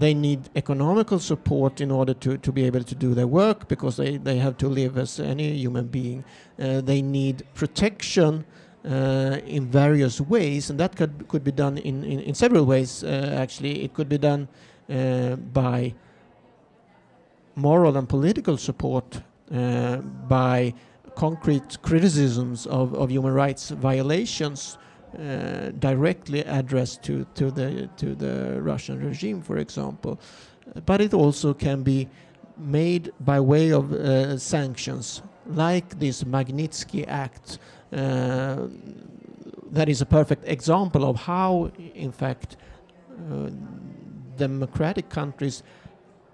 they 0.00 0.14
need 0.14 0.48
economical 0.56 1.18
support 1.18 1.80
in 1.80 1.90
order 1.90 2.14
to, 2.14 2.38
to 2.38 2.50
be 2.50 2.64
able 2.64 2.82
to 2.82 2.94
do 2.94 3.12
their 3.14 3.26
work 3.26 3.68
because 3.68 3.98
they, 3.98 4.16
they 4.16 4.38
have 4.38 4.56
to 4.56 4.66
live 4.66 4.96
as 4.96 5.20
any 5.20 5.52
human 5.58 5.86
being. 5.86 6.24
Uh, 6.58 6.80
they 6.80 7.02
need 7.02 7.44
protection 7.54 8.44
uh, 8.84 9.36
in 9.46 9.70
various 9.70 10.18
ways, 10.18 10.70
and 10.70 10.80
that 10.80 10.96
could, 10.96 11.28
could 11.28 11.44
be 11.44 11.52
done 11.52 11.76
in, 11.78 12.02
in, 12.02 12.18
in 12.20 12.34
several 12.34 12.64
ways, 12.64 13.04
uh, 13.04 13.36
actually. 13.38 13.84
It 13.84 13.92
could 13.92 14.08
be 14.08 14.16
done 14.16 14.48
uh, 14.88 15.36
by 15.36 15.94
moral 17.54 17.98
and 17.98 18.08
political 18.08 18.56
support, 18.56 19.20
uh, 19.54 19.96
by 19.96 20.72
concrete 21.14 21.82
criticisms 21.82 22.66
of, 22.66 22.94
of 22.94 23.10
human 23.10 23.34
rights 23.34 23.68
violations 23.68 24.78
uh, 25.18 25.70
directly 25.78 26.40
addressed 26.40 27.02
to, 27.02 27.26
to, 27.34 27.50
the, 27.50 27.88
to 27.96 28.14
the 28.14 28.60
Russian 28.62 29.04
regime, 29.04 29.42
for 29.42 29.58
example. 29.58 30.20
But 30.86 31.00
it 31.00 31.14
also 31.14 31.54
can 31.54 31.82
be 31.82 32.08
made 32.56 33.12
by 33.20 33.40
way 33.40 33.70
of 33.72 33.92
uh, 33.92 34.38
sanctions, 34.38 35.22
like 35.46 35.98
this 35.98 36.24
Magnitsky 36.24 37.06
Act. 37.08 37.58
Uh, 37.92 38.68
that 39.72 39.88
is 39.88 40.00
a 40.00 40.06
perfect 40.06 40.44
example 40.46 41.04
of 41.04 41.16
how, 41.16 41.70
in 41.94 42.12
fact, 42.12 42.56
uh, 43.32 43.50
democratic 44.36 45.08
countries 45.08 45.62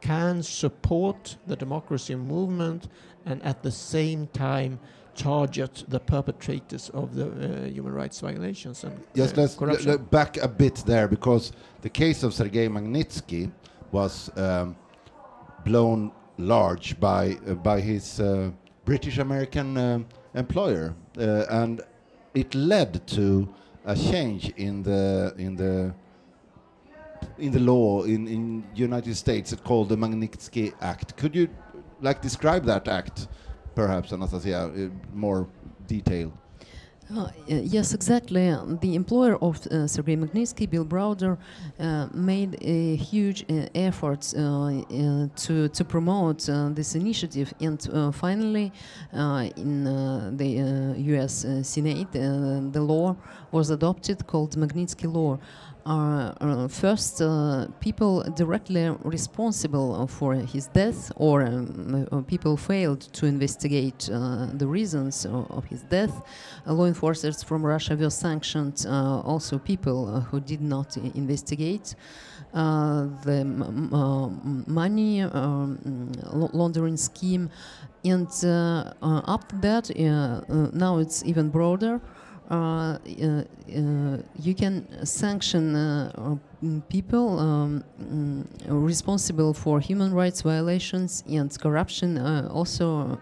can 0.06 0.42
support 0.42 1.36
the 1.46 1.56
democracy 1.56 2.14
movement 2.14 2.88
and 3.24 3.42
at 3.42 3.62
the 3.62 3.70
same 3.70 4.26
time 4.28 4.78
target 5.14 5.84
the 5.88 5.98
perpetrators 5.98 6.90
of 6.90 7.14
the 7.14 7.26
uh, 7.26 7.66
human 7.66 7.92
rights 7.92 8.20
violations 8.20 8.84
and 8.84 8.94
yes, 9.14 9.32
uh, 9.32 9.40
let's 9.40 9.54
corruption. 9.54 9.96
back 10.10 10.36
a 10.36 10.48
bit 10.48 10.76
there 10.86 11.08
because 11.08 11.52
the 11.80 11.88
case 11.88 12.22
of 12.22 12.34
Sergei 12.34 12.68
Magnitsky 12.68 13.50
was 13.92 14.30
um, 14.36 14.76
blown 15.64 16.12
large 16.38 16.98
by 17.00 17.36
uh, 17.48 17.54
by 17.54 17.80
his 17.80 18.20
uh, 18.20 18.50
British 18.84 19.18
American 19.18 19.76
uh, 19.76 19.98
employer, 20.34 20.94
uh, 21.18 21.44
and 21.50 21.80
it 22.34 22.54
led 22.54 23.06
to 23.06 23.48
a 23.84 23.96
change 23.96 24.50
in 24.56 24.82
the 24.82 25.34
in 25.38 25.56
the 25.56 25.94
in 27.38 27.52
the 27.52 27.60
law 27.60 28.02
in 28.04 28.26
in 28.28 28.64
United 28.74 29.14
States. 29.16 29.52
It's 29.52 29.62
called 29.62 29.88
the 29.88 29.96
Magnitsky 29.96 30.72
Act. 30.80 31.16
Could 31.16 31.34
you 31.34 31.48
like 32.00 32.20
describe 32.20 32.64
that 32.64 32.88
act? 32.88 33.28
perhaps, 33.76 34.12
Anastasia, 34.12 34.62
uh, 34.64 34.88
more 35.14 35.46
detail. 35.86 36.32
Uh, 37.14 37.28
yes, 37.46 37.94
exactly. 37.94 38.52
The 38.80 38.96
employer 38.96 39.36
of 39.36 39.64
uh, 39.68 39.86
Sergei 39.86 40.16
Magnitsky, 40.16 40.68
Bill 40.68 40.84
Browder, 40.84 41.38
uh, 41.78 42.08
made 42.12 42.58
a 42.62 42.96
huge 42.96 43.44
uh, 43.48 43.68
effort 43.76 44.34
uh, 44.36 44.40
uh, 44.40 45.28
to 45.36 45.68
to 45.68 45.84
promote 45.84 46.48
this 46.74 46.96
initiative, 46.96 47.54
and 47.60 47.80
finally, 48.12 48.72
in 49.56 49.84
the 50.36 50.94
U.S. 51.12 51.46
Senate, 51.62 52.10
the 52.72 52.82
law 52.82 53.16
was 53.52 53.70
adopted 53.70 54.26
called 54.26 54.56
Magnitsky 54.56 55.06
Law 55.12 55.38
are 55.86 56.34
uh, 56.40 56.68
first 56.68 57.22
uh, 57.22 57.68
people 57.80 58.22
directly 58.34 58.90
responsible 59.04 60.06
for 60.08 60.34
his 60.34 60.66
death 60.66 61.12
or 61.16 61.42
um, 61.44 62.06
uh, 62.10 62.20
people 62.22 62.56
failed 62.56 63.00
to 63.12 63.26
investigate 63.26 64.10
uh, 64.12 64.46
the 64.52 64.66
reasons 64.66 65.24
of 65.26 65.64
his 65.66 65.82
death. 65.82 66.22
Uh, 66.66 66.72
law 66.72 66.84
enforcers 66.84 67.42
from 67.42 67.64
Russia 67.64 67.94
were 67.94 68.10
sanctioned, 68.10 68.84
uh, 68.88 69.20
also 69.20 69.58
people 69.58 70.20
who 70.20 70.40
did 70.40 70.60
not 70.60 70.96
investigate. 71.14 71.94
the 72.52 73.44
money 74.66 75.22
um, 75.22 76.12
laundering 76.52 76.96
scheme 76.96 77.48
and 78.04 78.28
after 79.28 79.56
that 79.60 79.90
now 80.72 80.98
it's 80.98 81.24
even 81.24 81.50
broader 81.50 81.94
uh, 81.94 81.98
uh, 81.98 82.00
uh, 82.00 82.15
Uh, 82.48 82.54
uh, 82.54 83.42
uh, 83.76 84.18
you 84.38 84.54
can 84.54 84.86
sanction 85.04 85.74
people 86.88 87.40
um, 87.40 87.82
mm, 88.00 88.46
responsible 88.68 89.52
for 89.52 89.80
human 89.80 90.14
rights 90.14 90.42
violations 90.42 91.24
and 91.28 91.58
corruption 91.60 92.18
also 92.48 93.18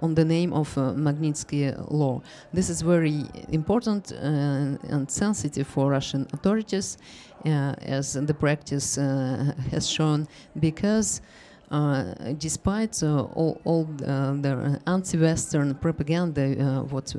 on 0.00 0.14
the 0.14 0.24
name 0.24 0.52
of 0.52 0.74
Magnitsky 0.74 1.72
law. 1.90 2.20
This 2.52 2.68
is 2.68 2.82
very 2.82 3.24
important 3.50 4.10
and 4.10 5.08
sensitive 5.08 5.68
for 5.68 5.90
Russian 5.90 6.26
authorities, 6.32 6.98
as 7.44 8.14
the 8.14 8.34
practice 8.34 8.96
has 8.96 9.88
shown, 9.88 10.26
because 10.58 11.20
uh, 11.20 11.51
Э, 11.72 12.34
despite 12.38 13.02
uh, 13.02 13.22
all, 13.34 13.58
all 13.64 13.88
uh, 14.06 14.34
the 14.34 14.78
anti-Western 14.86 15.74
propaganda, 15.76 16.84
what 16.90 17.14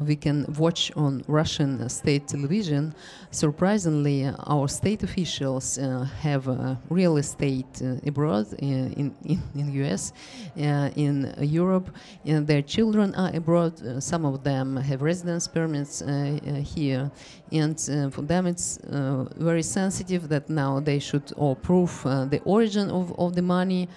we 0.00 0.16
can 0.16 0.44
watch 0.58 0.90
on 0.96 1.22
Russian 1.28 1.88
state 1.88 2.26
television, 2.26 2.92
surprisingly, 3.30 4.28
our 4.46 4.66
state 4.66 5.04
officials 5.04 5.78
uh, 5.78 6.04
have 6.20 6.48
uh, 6.48 6.74
real 6.90 7.16
estate 7.16 7.80
uh, 7.80 7.94
abroad 8.04 8.46
in, 8.58 9.14
in, 9.24 9.42
in 9.54 9.72
US, 9.84 10.12
in 10.56 11.32
Europe, 11.38 11.88
and 12.24 12.44
their 12.44 12.62
children 12.62 13.14
are 13.14 13.30
abroad. 13.36 14.02
some 14.02 14.24
of 14.24 14.42
them 14.42 14.76
have 14.76 15.00
residence 15.00 15.46
permits 15.46 16.02
here, 16.74 17.10
and 17.52 17.78
for 18.12 18.22
them 18.22 18.46
it's 18.46 18.78
very 19.36 19.62
sensitive 19.62 20.28
that 20.28 20.48
now 20.48 20.80
they 20.80 20.98
should 20.98 21.32
all 21.36 21.54
prove 21.54 22.02
the 22.04 22.40
origin 22.44 22.90
of, 22.90 23.12
of 23.18 23.34
the 23.34 23.42
money 23.42 23.88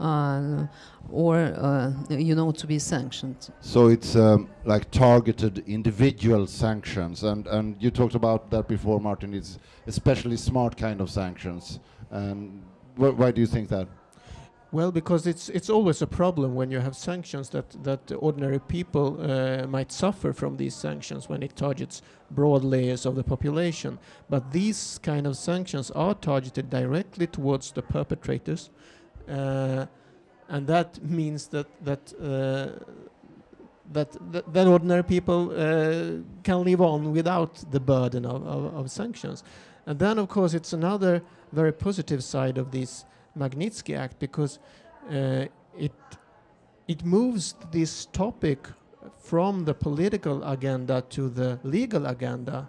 uh, 0.00 0.66
or 1.10 1.36
uh, 1.36 1.92
you 2.10 2.34
know 2.34 2.52
to 2.52 2.66
be 2.66 2.78
sanctioned. 2.78 3.50
So 3.60 3.88
it's 3.88 4.14
um, 4.14 4.48
like 4.64 4.90
targeted 4.90 5.64
individual 5.66 6.46
sanctions, 6.46 7.22
and 7.24 7.46
and 7.46 7.76
you 7.80 7.90
talked 7.90 8.14
about 8.14 8.50
that 8.50 8.68
before, 8.68 9.00
Martin. 9.00 9.34
It's 9.34 9.58
especially 9.86 10.36
smart 10.36 10.76
kind 10.76 11.00
of 11.00 11.10
sanctions, 11.10 11.80
and 12.10 12.62
wh 12.96 13.18
why 13.18 13.30
do 13.30 13.40
you 13.40 13.46
think 13.46 13.68
that? 13.70 13.88
Well, 14.70 14.92
because 14.92 15.26
it's 15.26 15.48
it's 15.48 15.70
always 15.70 16.02
a 16.02 16.06
problem 16.06 16.54
when 16.54 16.70
you 16.70 16.80
have 16.80 16.94
sanctions 16.94 17.48
that 17.50 17.84
that 17.84 18.12
ordinary 18.18 18.58
people 18.58 19.16
uh, 19.18 19.66
might 19.66 19.90
suffer 19.90 20.34
from 20.34 20.58
these 20.58 20.74
sanctions 20.74 21.28
when 21.28 21.42
it 21.42 21.56
targets 21.56 22.02
broad 22.30 22.64
layers 22.64 23.06
of 23.06 23.14
the 23.14 23.24
population. 23.24 23.98
But 24.28 24.52
these 24.52 25.00
kind 25.02 25.26
of 25.26 25.36
sanctions 25.36 25.90
are 25.92 26.14
targeted 26.14 26.68
directly 26.68 27.26
towards 27.26 27.72
the 27.72 27.80
perpetrators, 27.80 28.68
uh, 29.26 29.86
and 30.48 30.66
that 30.66 31.02
means 31.02 31.48
that 31.48 31.66
that. 31.84 32.12
Uh, 32.20 32.84
that, 33.90 34.18
that 34.52 34.66
ordinary 34.66 35.02
people 35.02 35.50
uh, 35.50 36.20
can 36.42 36.62
live 36.62 36.82
on 36.82 37.10
without 37.14 37.64
the 37.70 37.80
burden 37.80 38.26
of, 38.26 38.46
of, 38.46 38.74
of 38.74 38.90
sanctions. 38.90 39.42
And 39.86 39.98
then, 39.98 40.18
of 40.18 40.28
course, 40.28 40.52
it's 40.52 40.74
another 40.74 41.22
very 41.52 41.72
positive 41.72 42.22
side 42.22 42.58
of 42.58 42.70
this 42.70 43.06
Magnitsky 43.36 43.96
Act 43.96 44.18
because 44.18 44.58
uh, 45.10 45.46
it 45.76 45.92
it 46.86 47.04
moves 47.04 47.54
this 47.70 48.06
topic 48.06 48.66
from 49.18 49.64
the 49.64 49.74
political 49.74 50.42
agenda 50.44 51.02
to 51.10 51.28
the 51.28 51.58
legal 51.62 52.06
agenda, 52.06 52.68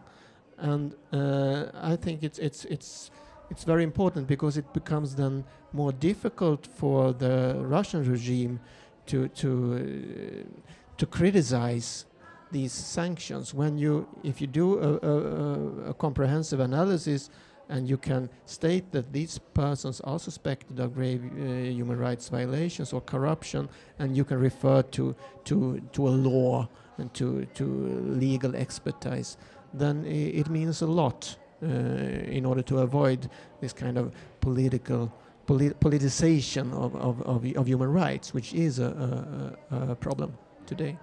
and 0.58 0.96
uh, 1.14 1.66
I 1.74 1.96
think 1.96 2.24
it's 2.24 2.40
it's 2.40 2.66
it's 2.66 3.12
it's 3.50 3.64
very 3.64 3.84
important 3.84 4.28
because 4.28 4.58
it 4.58 4.74
becomes 4.74 5.16
then 5.16 5.44
more 5.74 5.92
difficult 5.92 6.68
for 6.68 7.14
the 7.14 7.56
Russian 7.60 8.04
regime 8.10 8.60
to 9.08 9.28
to 9.30 9.50
uh, 9.76 10.98
to 10.98 11.06
criticize 11.06 12.06
these 12.52 12.74
sanctions. 12.74 13.54
When 13.54 13.78
you 13.78 14.08
if 14.24 14.42
you 14.42 14.48
do 14.48 14.80
a, 14.80 14.92
a, 15.08 15.90
a 15.90 15.94
comprehensive 15.94 16.60
analysis 16.60 17.30
and 17.70 17.88
you 17.88 17.98
can 17.98 18.30
state 18.46 18.92
that 18.92 19.14
these 19.14 19.40
persons 19.54 20.02
are 20.02 20.20
suspected 20.20 20.80
of 20.80 20.96
grave 20.96 21.22
uh, 21.24 21.70
human 21.70 21.98
rights 21.98 22.30
violations 22.30 22.94
or 22.94 23.02
corruption, 23.02 23.70
and 24.00 24.18
you 24.18 24.24
can 24.24 24.40
refer 24.40 24.82
to 24.82 25.16
to 25.46 25.80
to 25.94 26.08
a 26.08 26.10
law 26.10 26.68
and 26.98 27.14
to 27.14 27.46
to 27.54 27.66
legal 28.06 28.56
expertise, 28.56 29.38
then 29.74 30.06
it 30.06 30.50
means 30.50 30.82
a 30.82 30.88
lot 30.88 31.38
uh, 31.62 31.66
in 31.66 32.46
order 32.46 32.62
to 32.62 32.80
avoid 32.80 33.30
this 33.62 33.74
kind 33.74 33.98
of 33.98 34.12
political 34.42 35.12
poli 35.46 35.70
politicization 35.72 36.74
of, 36.74 36.96
of, 36.96 37.22
of, 37.24 37.46
of, 37.58 37.68
human 37.68 37.92
rights, 37.92 38.34
which 38.34 38.54
is 38.54 38.80
a, 38.80 39.58
a, 39.72 39.92
a 39.92 39.96
problem 39.96 40.38
today. 40.66 40.98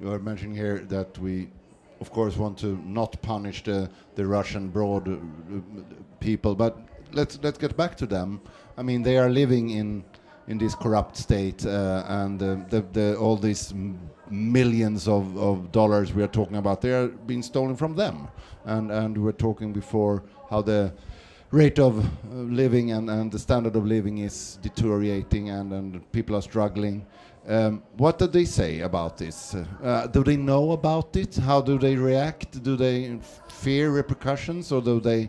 You 0.00 0.12
are 0.12 0.18
mentioning 0.18 0.56
here 0.56 0.80
that 0.88 1.18
we 1.18 1.48
of 2.00 2.10
course, 2.10 2.36
want 2.36 2.58
to 2.58 2.78
not 2.84 3.20
punish 3.22 3.62
the, 3.62 3.88
the 4.14 4.26
Russian 4.26 4.68
broad 4.68 5.08
uh, 5.08 5.16
people, 6.20 6.54
but 6.54 6.76
let's 7.12 7.38
let's 7.42 7.58
get 7.58 7.76
back 7.76 7.96
to 7.96 8.06
them. 8.06 8.40
I 8.76 8.82
mean, 8.82 9.02
they 9.02 9.18
are 9.18 9.30
living 9.30 9.70
in 9.70 10.04
in 10.46 10.58
this 10.58 10.74
corrupt 10.74 11.16
state, 11.16 11.64
uh, 11.64 12.04
and 12.06 12.42
uh, 12.42 12.56
the, 12.68 12.84
the, 12.92 13.16
all 13.16 13.36
these 13.36 13.72
millions 14.30 15.08
of, 15.08 15.36
of 15.38 15.72
dollars 15.72 16.12
we 16.12 16.22
are 16.22 16.28
talking 16.28 16.56
about, 16.56 16.80
they 16.80 16.92
are 16.92 17.08
being 17.08 17.42
stolen 17.42 17.76
from 17.76 17.94
them. 17.94 18.28
And 18.64 18.90
and 18.90 19.16
we 19.16 19.22
were 19.24 19.36
talking 19.36 19.72
before 19.72 20.22
how 20.50 20.62
the 20.62 20.92
rate 21.50 21.78
of 21.78 21.98
uh, 21.98 22.08
living 22.30 22.92
and, 22.92 23.08
and 23.08 23.30
the 23.30 23.38
standard 23.38 23.76
of 23.76 23.86
living 23.86 24.18
is 24.18 24.58
deteriorating, 24.62 25.50
and, 25.50 25.72
and 25.72 26.12
people 26.12 26.36
are 26.36 26.42
struggling. 26.42 27.06
Um, 27.46 27.82
what 27.96 28.18
do 28.18 28.26
they 28.26 28.46
say 28.46 28.80
about 28.80 29.18
this? 29.18 29.54
Uh, 29.54 30.06
do 30.06 30.24
they 30.24 30.36
know 30.36 30.72
about 30.72 31.14
it? 31.14 31.36
How 31.36 31.60
do 31.60 31.78
they 31.78 31.94
react? 31.94 32.62
Do 32.62 32.74
they 32.74 33.18
fear 33.48 33.90
repercussions, 33.90 34.72
or 34.72 34.80
do 34.80 34.98
they 34.98 35.28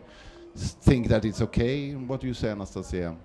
think 0.55 1.10
that 1.10 1.25
it's 1.25 1.41
okay? 1.41 1.91
What 1.91 2.22
do 2.22 2.27
you 2.27 2.34
say, 2.34 2.50
Anastasia? 2.51 3.15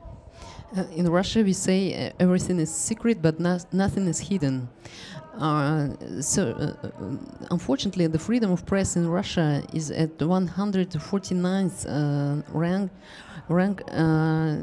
Uh, 0.77 0.85
in 0.95 1.09
Russia, 1.09 1.43
we 1.43 1.53
say 1.53 2.09
uh, 2.09 2.13
everything 2.19 2.59
is 2.59 2.75
secret, 2.75 3.23
but 3.23 3.39
no 3.39 3.59
nothing 3.73 4.09
is 4.09 4.19
hidden. 4.19 4.69
Uh, 5.39 5.89
so, 6.21 6.51
uh, 6.51 6.87
uh, 6.87 6.91
unfortunately, 7.51 8.07
the 8.07 8.19
freedom 8.19 8.51
of 8.51 8.67
press 8.67 8.97
in 8.97 9.09
Russia 9.09 9.63
is 9.73 9.91
at 9.91 10.19
149th 10.19 11.87
uh, 11.87 12.43
rank 12.53 12.91
rank 13.51 13.83
uh, 13.93 14.57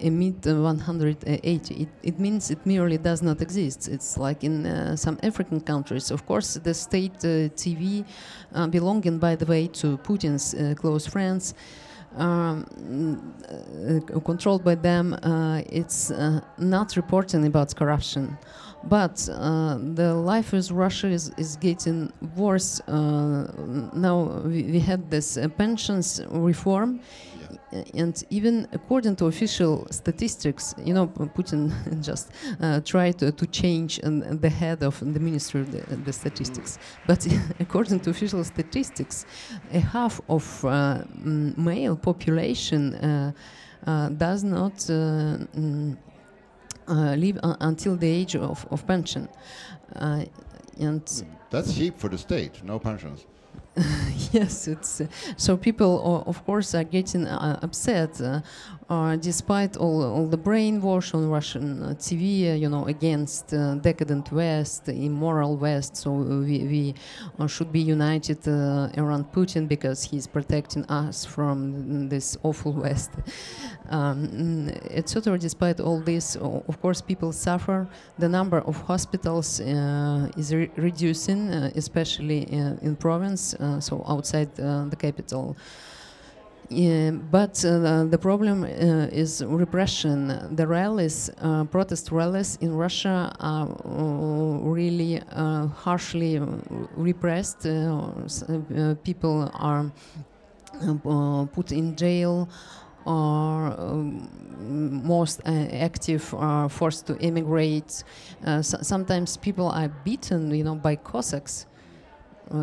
amid 0.00 0.46
180. 0.46 1.74
It, 1.74 1.88
it, 2.02 2.18
means 2.18 2.50
it 2.50 2.64
merely 2.64 2.96
does 2.96 3.22
not 3.22 3.42
exist. 3.42 3.88
It's 3.88 4.16
like 4.16 4.44
in 4.44 4.66
uh, 4.66 4.96
some 4.96 5.18
African 5.22 5.60
countries. 5.60 6.10
Of 6.10 6.24
course, 6.24 6.54
the 6.54 6.74
state 6.74 7.16
uh, 7.24 7.50
TV, 7.56 8.04
uh, 8.54 8.68
belonging, 8.68 9.18
by 9.18 9.34
the 9.34 9.46
way, 9.46 9.66
to 9.68 9.98
Putin's 9.98 10.54
uh, 10.54 10.74
close 10.76 11.06
friends, 11.06 11.54
um, 12.16 13.34
uh, 14.14 14.20
controlled 14.20 14.62
by 14.62 14.76
them, 14.76 15.18
it's 15.68 16.12
not 16.58 16.96
reporting 16.96 17.44
about 17.44 17.74
corruption. 17.74 18.38
But 18.88 19.28
uh, 19.30 19.78
the 19.78 20.14
life 20.14 20.52
with 20.52 20.70
Russia 20.70 21.08
is, 21.08 21.30
is 21.38 21.56
getting 21.56 22.12
worse. 22.36 22.80
Uh, 22.80 23.50
now 23.94 24.42
we, 24.44 24.62
we, 24.64 24.78
had 24.78 25.10
this 25.10 25.36
uh, 25.36 25.48
pensions 25.48 26.20
reform, 26.28 27.00
and 27.94 28.24
even 28.30 28.68
according 28.72 29.16
to 29.16 29.26
official 29.26 29.86
statistics, 29.90 30.74
you 30.84 30.92
know, 30.92 31.06
Putin 31.06 31.72
just 32.02 32.30
uh, 32.60 32.80
tried 32.80 33.18
to, 33.18 33.32
to 33.32 33.46
change 33.46 34.00
the 34.02 34.50
head 34.50 34.82
of 34.82 35.00
the 35.00 35.20
Ministry 35.20 35.62
of 35.62 35.72
the, 35.72 35.96
the 35.96 36.12
Statistics. 36.12 36.78
But 37.06 37.26
according 37.60 38.00
to 38.00 38.10
official 38.10 38.44
statistics, 38.44 39.24
a 39.72 39.80
half 39.80 40.20
of 40.28 40.64
uh, 40.64 41.04
male 41.14 41.96
population 41.96 42.94
uh, 42.94 43.32
uh 43.86 44.08
does 44.08 44.44
not 44.44 44.72
uh, 44.88 45.44
mm, 45.54 45.92
uh, 45.92 45.96
Uh, 46.86 47.14
live 47.14 47.38
until 47.42 47.96
the 47.96 48.06
age 48.06 48.36
of, 48.36 48.66
of 48.70 48.86
pension. 48.86 49.28
Uh, 49.96 50.24
and 50.78 51.24
that's 51.50 51.74
cheap 51.74 51.98
for 51.98 52.10
the 52.10 52.18
state, 52.18 52.62
no 52.62 52.78
pensions. 52.78 53.24
yes, 54.32 54.68
it's 54.68 55.00
uh, 55.00 55.06
so 55.36 55.56
people, 55.56 56.24
uh, 56.26 56.28
of 56.30 56.44
course, 56.44 56.74
are 56.76 56.84
getting 56.84 57.26
uh, 57.26 57.58
upset 57.60 58.20
uh, 58.88 59.16
despite 59.16 59.76
all, 59.76 60.02
all 60.02 60.26
the 60.26 60.36
brainwash 60.36 61.14
on 61.14 61.28
Russian 61.28 61.82
uh, 61.82 61.88
TV, 61.94 62.50
uh, 62.50 62.54
you 62.54 62.68
know, 62.68 62.84
against 62.86 63.48
decadent 63.80 64.30
West, 64.30 64.88
immoral 64.88 65.56
West. 65.56 65.96
So 65.96 66.12
we, 66.12 66.94
we 67.38 67.48
should 67.48 67.72
be 67.72 67.80
united 67.80 68.46
around 68.46 69.32
Putin 69.32 69.66
because 69.66 70.04
he's 70.04 70.26
protecting 70.26 70.84
us 70.84 71.24
from 71.24 72.08
this 72.08 72.36
awful 72.42 72.72
West, 72.84 73.12
um, 73.88 74.70
etc. 74.90 75.38
Despite 75.38 75.80
all 75.80 76.00
this, 76.00 76.36
of 76.36 76.80
course, 76.82 77.00
people 77.00 77.32
suffer. 77.32 77.88
The 78.18 78.28
number 78.28 78.58
of 78.58 78.76
hospitals 78.82 79.60
is 79.60 80.54
re 80.54 80.70
reducing, 80.76 81.48
especially 81.74 82.42
in 82.52 82.96
province, 82.96 83.54
so 83.80 84.04
outside 84.06 84.54
the 84.56 84.96
capital. 84.98 85.56
Yeah, 86.70 87.10
but 87.10 87.62
uh, 87.64 88.04
the 88.04 88.18
problem 88.18 88.64
uh, 88.64 88.66
is 89.12 89.44
repression. 89.44 90.56
The 90.56 90.66
rallies, 90.66 91.30
uh, 91.40 91.64
protest 91.64 92.10
rallies 92.10 92.56
in 92.60 92.74
Russia 92.74 93.34
are 93.38 93.68
uh, 93.68 94.58
really 94.62 95.20
uh, 95.32 95.66
harshly 95.66 96.40
repressed. 96.96 97.66
Uh, 97.66 98.94
people 99.04 99.50
are 99.54 99.92
put 101.52 101.70
in 101.70 101.94
jail 101.96 102.48
or 103.04 103.74
um, 103.78 104.28
most 105.04 105.42
active 105.46 106.34
are 106.34 106.70
forced 106.70 107.06
to 107.06 107.18
immigrate. 107.18 108.02
sometimes 108.62 109.36
people 109.36 109.68
are 109.68 109.88
beaten, 110.02 110.50
you 110.50 110.64
know, 110.64 110.74
by 110.74 110.96
Cossacks 110.96 111.66
uh, 111.66 111.73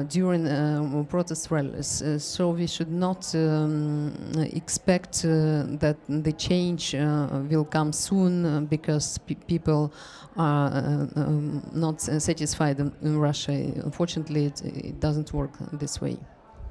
during 0.07 0.47
uh, 0.47 1.03
protest 1.09 1.49
rallies. 1.51 2.01
Uh, 2.01 2.19
so 2.19 2.49
we 2.49 2.67
should 2.67 2.91
not 2.91 3.33
um, 3.35 4.13
expect 4.53 5.23
that 5.23 5.97
the 6.07 6.33
change 6.33 6.93
will 6.93 7.65
come 7.65 7.91
soon 7.91 8.65
because 8.65 9.17
pe 9.19 9.35
people 9.35 9.91
are 10.37 11.07
um, 11.15 11.61
not 11.73 11.99
satisfied 12.01 12.79
in, 12.79 12.93
in, 13.01 13.17
Russia. 13.17 13.51
Unfortunately, 13.51 14.45
it, 14.45 14.61
it 14.63 14.99
doesn't 14.99 15.33
work 15.33 15.51
this 15.73 15.99
way. 15.99 16.17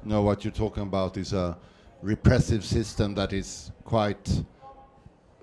No, 0.03 0.23
what 0.23 0.43
you're 0.43 0.51
talking 0.53 0.83
about 0.83 1.17
is 1.17 1.33
a 1.33 1.57
repressive 2.01 2.65
system 2.65 3.13
that 3.15 3.33
is 3.33 3.71
quite 3.83 4.43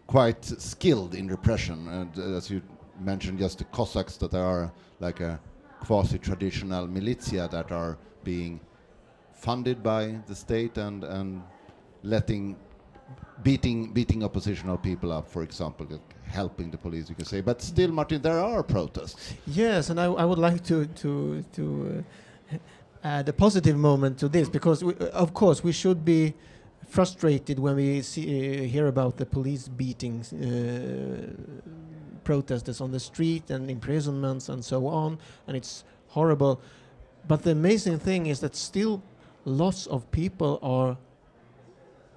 quite 0.06 0.44
skilled 0.44 1.14
in 1.14 1.28
repression. 1.28 1.86
And 1.88 2.18
uh, 2.18 2.36
as 2.36 2.50
you 2.50 2.62
mentioned, 2.98 3.38
just 3.38 3.58
the 3.58 3.64
Cossacks 3.64 4.16
that 4.18 4.34
are 4.34 4.72
like 4.98 5.20
a 5.20 5.38
quasi-traditional 5.80 6.86
militia 6.86 7.48
that 7.50 7.72
are 7.72 7.96
being 8.24 8.60
funded 9.32 9.82
by 9.82 10.18
the 10.26 10.34
state 10.34 10.76
and 10.78 11.04
and 11.04 11.42
letting 12.02 12.56
beating 13.42 13.92
beating 13.92 14.24
oppositional 14.24 14.76
people 14.76 15.12
up, 15.12 15.28
for 15.28 15.42
example, 15.42 15.86
helping 16.24 16.70
the 16.70 16.78
police, 16.78 17.08
you 17.08 17.14
can 17.14 17.24
say. 17.24 17.40
But 17.40 17.62
still, 17.62 17.92
Martin, 17.92 18.22
there 18.22 18.40
are 18.40 18.62
protests. 18.62 19.34
Yes, 19.46 19.90
and 19.90 20.00
I, 20.00 20.06
I 20.06 20.24
would 20.24 20.38
like 20.38 20.62
to 20.64 20.86
to 20.86 21.42
to 21.52 22.04
uh, 22.52 22.56
add 23.02 23.28
a 23.28 23.32
positive 23.32 23.76
moment 23.76 24.18
to 24.18 24.28
this 24.28 24.48
because, 24.48 24.82
we, 24.82 24.94
of 25.12 25.32
course, 25.32 25.62
we 25.62 25.72
should 25.72 26.04
be 26.04 26.34
frustrated 26.88 27.58
when 27.58 27.76
we 27.76 28.02
see, 28.02 28.24
uh, 28.24 28.62
hear 28.64 28.86
about 28.86 29.16
the 29.16 29.26
police 29.26 29.68
beatings 29.68 30.32
uh, 30.32 30.36
protesters 32.32 32.80
on 32.80 32.90
the 32.92 33.00
street 33.00 33.50
and 33.54 33.70
imprisonments 33.70 34.48
and 34.52 34.60
so 34.72 34.78
on, 34.86 35.18
and 35.46 35.56
it's 35.56 35.84
horrible. 36.16 36.54
But 37.30 37.42
the 37.42 37.50
amazing 37.52 37.98
thing 38.08 38.26
is 38.32 38.38
that 38.40 38.54
still 38.56 38.94
lots 39.44 39.86
of 39.94 40.00
people 40.10 40.52
are 40.62 40.96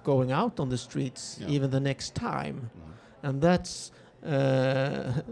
going 0.04 0.30
out 0.32 0.60
on 0.60 0.68
the 0.68 0.78
streets 0.78 1.22
Yeah. 1.40 1.54
even 1.54 1.70
the 1.70 1.80
next 1.80 2.14
time, 2.14 2.56
Mhm. 2.60 2.92
and 3.26 3.34
that's. 3.42 3.92
Uh, 4.26 5.22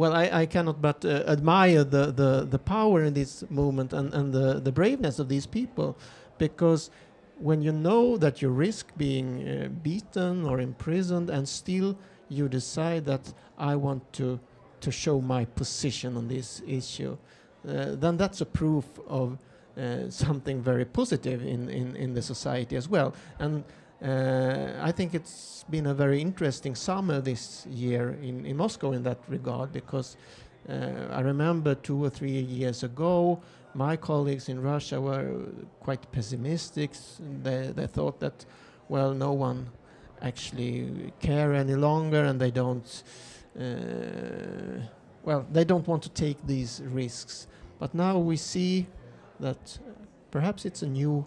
well, 0.00 0.12
I, 0.12 0.42
I 0.42 0.46
cannot 0.46 0.80
but 0.82 1.04
uh, 1.04 1.08
admire 1.36 1.84
the, 1.84 2.04
the, 2.12 2.32
the 2.54 2.58
power 2.58 3.02
in 3.08 3.14
this 3.14 3.44
movement 3.48 3.92
and, 3.92 4.12
and 4.12 4.32
the, 4.32 4.60
the 4.60 4.72
braveness 4.72 5.18
of 5.18 5.28
these 5.28 5.46
people 5.46 5.96
because 6.38 6.90
when 7.38 7.62
you 7.62 7.72
know 7.72 8.18
that 8.18 8.42
you 8.42 8.48
risk 8.50 8.86
being 8.96 9.28
uh, 9.48 9.68
beaten 9.82 10.44
or 10.44 10.60
imprisoned 10.60 11.30
and 11.30 11.48
still 11.48 11.96
you 12.28 12.48
decide 12.48 13.04
that 13.06 13.32
I 13.58 13.76
want 13.76 14.12
to, 14.14 14.40
to 14.80 14.90
show 14.90 15.20
my 15.20 15.44
position 15.44 16.16
on 16.16 16.28
this 16.28 16.62
issue, 16.66 17.16
uh, 17.68 17.94
then 17.94 18.16
that's 18.16 18.40
a 18.40 18.46
proof 18.46 18.84
of 19.08 19.38
uh, 19.76 20.08
something 20.10 20.62
very 20.62 20.84
positive 20.84 21.42
in, 21.42 21.68
in, 21.68 21.96
in 21.96 22.14
the 22.14 22.22
society 22.22 22.76
as 22.76 22.88
well. 22.88 23.14
And 23.38 23.64
uh, 24.02 24.72
I 24.80 24.92
think 24.92 25.14
it's 25.14 25.64
been 25.70 25.86
a 25.86 25.94
very 25.94 26.20
interesting 26.20 26.74
summer 26.74 27.20
this 27.20 27.66
year 27.66 28.16
in, 28.22 28.44
in 28.44 28.56
Moscow 28.56 28.92
in 28.92 29.02
that 29.04 29.18
regard 29.28 29.72
because 29.72 30.16
uh, 30.68 31.08
I 31.10 31.20
remember 31.20 31.74
two 31.74 32.04
or 32.04 32.10
three 32.10 32.40
years 32.40 32.82
ago, 32.82 33.40
my 33.74 33.96
colleagues 33.96 34.48
in 34.48 34.62
Russia 34.62 35.00
were 35.00 35.46
quite 35.80 36.10
pessimistic. 36.12 36.92
They, 37.42 37.72
they 37.74 37.86
thought 37.86 38.20
that, 38.20 38.44
well, 38.88 39.12
no 39.12 39.32
one 39.32 39.68
actually 40.22 41.12
care 41.20 41.54
any 41.54 41.74
longer 41.74 42.24
and 42.24 42.40
they 42.40 42.50
don't, 42.50 43.02
uh, 43.58 44.80
well, 45.22 45.46
they 45.52 45.64
don't 45.64 45.86
want 45.86 46.02
to 46.02 46.08
take 46.10 46.44
these 46.46 46.82
risks. 46.86 47.46
But 47.78 47.94
now 47.94 48.18
we 48.18 48.36
see 48.36 48.86
that 49.40 49.78
perhaps 50.30 50.64
it's 50.64 50.82
a 50.82 50.86
new, 50.86 51.24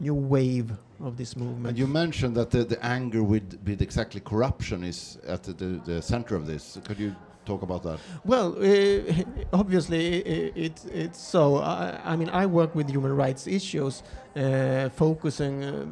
new 0.00 0.14
wave 0.14 0.72
of 1.00 1.16
this 1.16 1.36
movement. 1.36 1.68
And 1.68 1.78
you 1.78 1.86
mentioned 1.86 2.34
that 2.36 2.50
the, 2.50 2.64
the 2.64 2.84
anger 2.84 3.22
with, 3.22 3.58
with 3.64 3.82
exactly 3.82 4.20
corruption 4.20 4.84
is 4.84 5.18
at 5.26 5.42
the, 5.42 5.52
the, 5.52 5.80
the 5.84 6.02
center 6.02 6.36
of 6.36 6.46
this. 6.46 6.78
Could 6.84 6.98
you 6.98 7.14
talk 7.44 7.62
about 7.62 7.82
that? 7.82 7.98
Well, 8.24 8.56
uh, 8.58 9.12
obviously, 9.52 10.22
i- 10.24 10.52
it, 10.66 10.84
it's 10.92 11.18
so. 11.20 11.56
I, 11.58 12.00
I 12.04 12.16
mean, 12.16 12.30
I 12.30 12.46
work 12.46 12.74
with 12.74 12.88
human 12.88 13.14
rights 13.16 13.46
issues, 13.46 14.02
uh, 14.36 14.88
focusing 14.90 15.64
uh, 15.64 15.86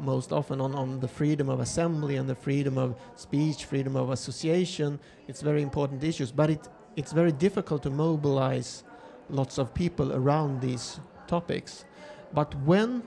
most 0.00 0.32
often 0.32 0.60
on, 0.60 0.74
on 0.74 1.00
the 1.00 1.08
freedom 1.08 1.48
of 1.48 1.60
assembly 1.60 2.16
and 2.16 2.28
the 2.28 2.34
freedom 2.34 2.78
of 2.78 2.94
speech, 3.16 3.64
freedom 3.64 3.96
of 3.96 4.10
association. 4.10 4.98
It's 5.28 5.42
very 5.42 5.62
important 5.62 6.02
issues, 6.04 6.30
but 6.32 6.50
it, 6.50 6.68
it's 6.96 7.12
very 7.12 7.32
difficult 7.32 7.82
to 7.84 7.90
mobilize 7.90 8.84
lots 9.28 9.58
of 9.58 9.72
people 9.74 10.12
around 10.12 10.60
these 10.60 11.00
topics. 11.26 11.84
But 12.32 12.54
when 12.64 13.02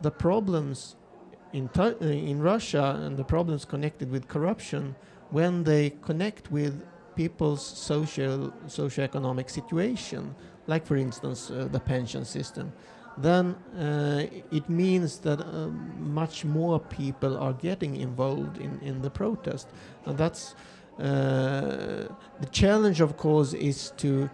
the 0.00 0.10
problems 0.10 0.96
in, 1.52 1.68
uh, 1.78 1.94
in 2.00 2.40
Russia 2.40 3.00
and 3.02 3.16
the 3.16 3.24
problems 3.24 3.64
connected 3.64 4.10
with 4.10 4.28
corruption, 4.28 4.94
when 5.30 5.64
they 5.64 5.90
connect 6.02 6.50
with 6.50 6.82
people's 7.18 7.64
social 7.90 8.38
socioeconomic 8.78 9.48
situation, 9.50 10.22
like 10.72 10.84
for 10.86 10.96
instance 10.96 11.50
uh, 11.50 11.66
the 11.74 11.80
pension 11.80 12.24
system, 12.24 12.72
then 13.26 13.44
uh, 13.76 14.22
it 14.58 14.66
means 14.68 15.18
that 15.26 15.40
uh, 15.40 15.68
much 16.20 16.44
more 16.44 16.78
people 16.78 17.36
are 17.36 17.54
getting 17.68 17.96
involved 17.96 18.56
in, 18.58 18.78
in 18.88 19.02
the 19.02 19.10
protest, 19.10 19.66
and 20.06 20.16
that's 20.16 20.54
uh, 21.00 22.06
the 22.42 22.48
challenge. 22.50 23.00
Of 23.00 23.16
course, 23.16 23.52
is 23.52 23.92
to 24.02 24.30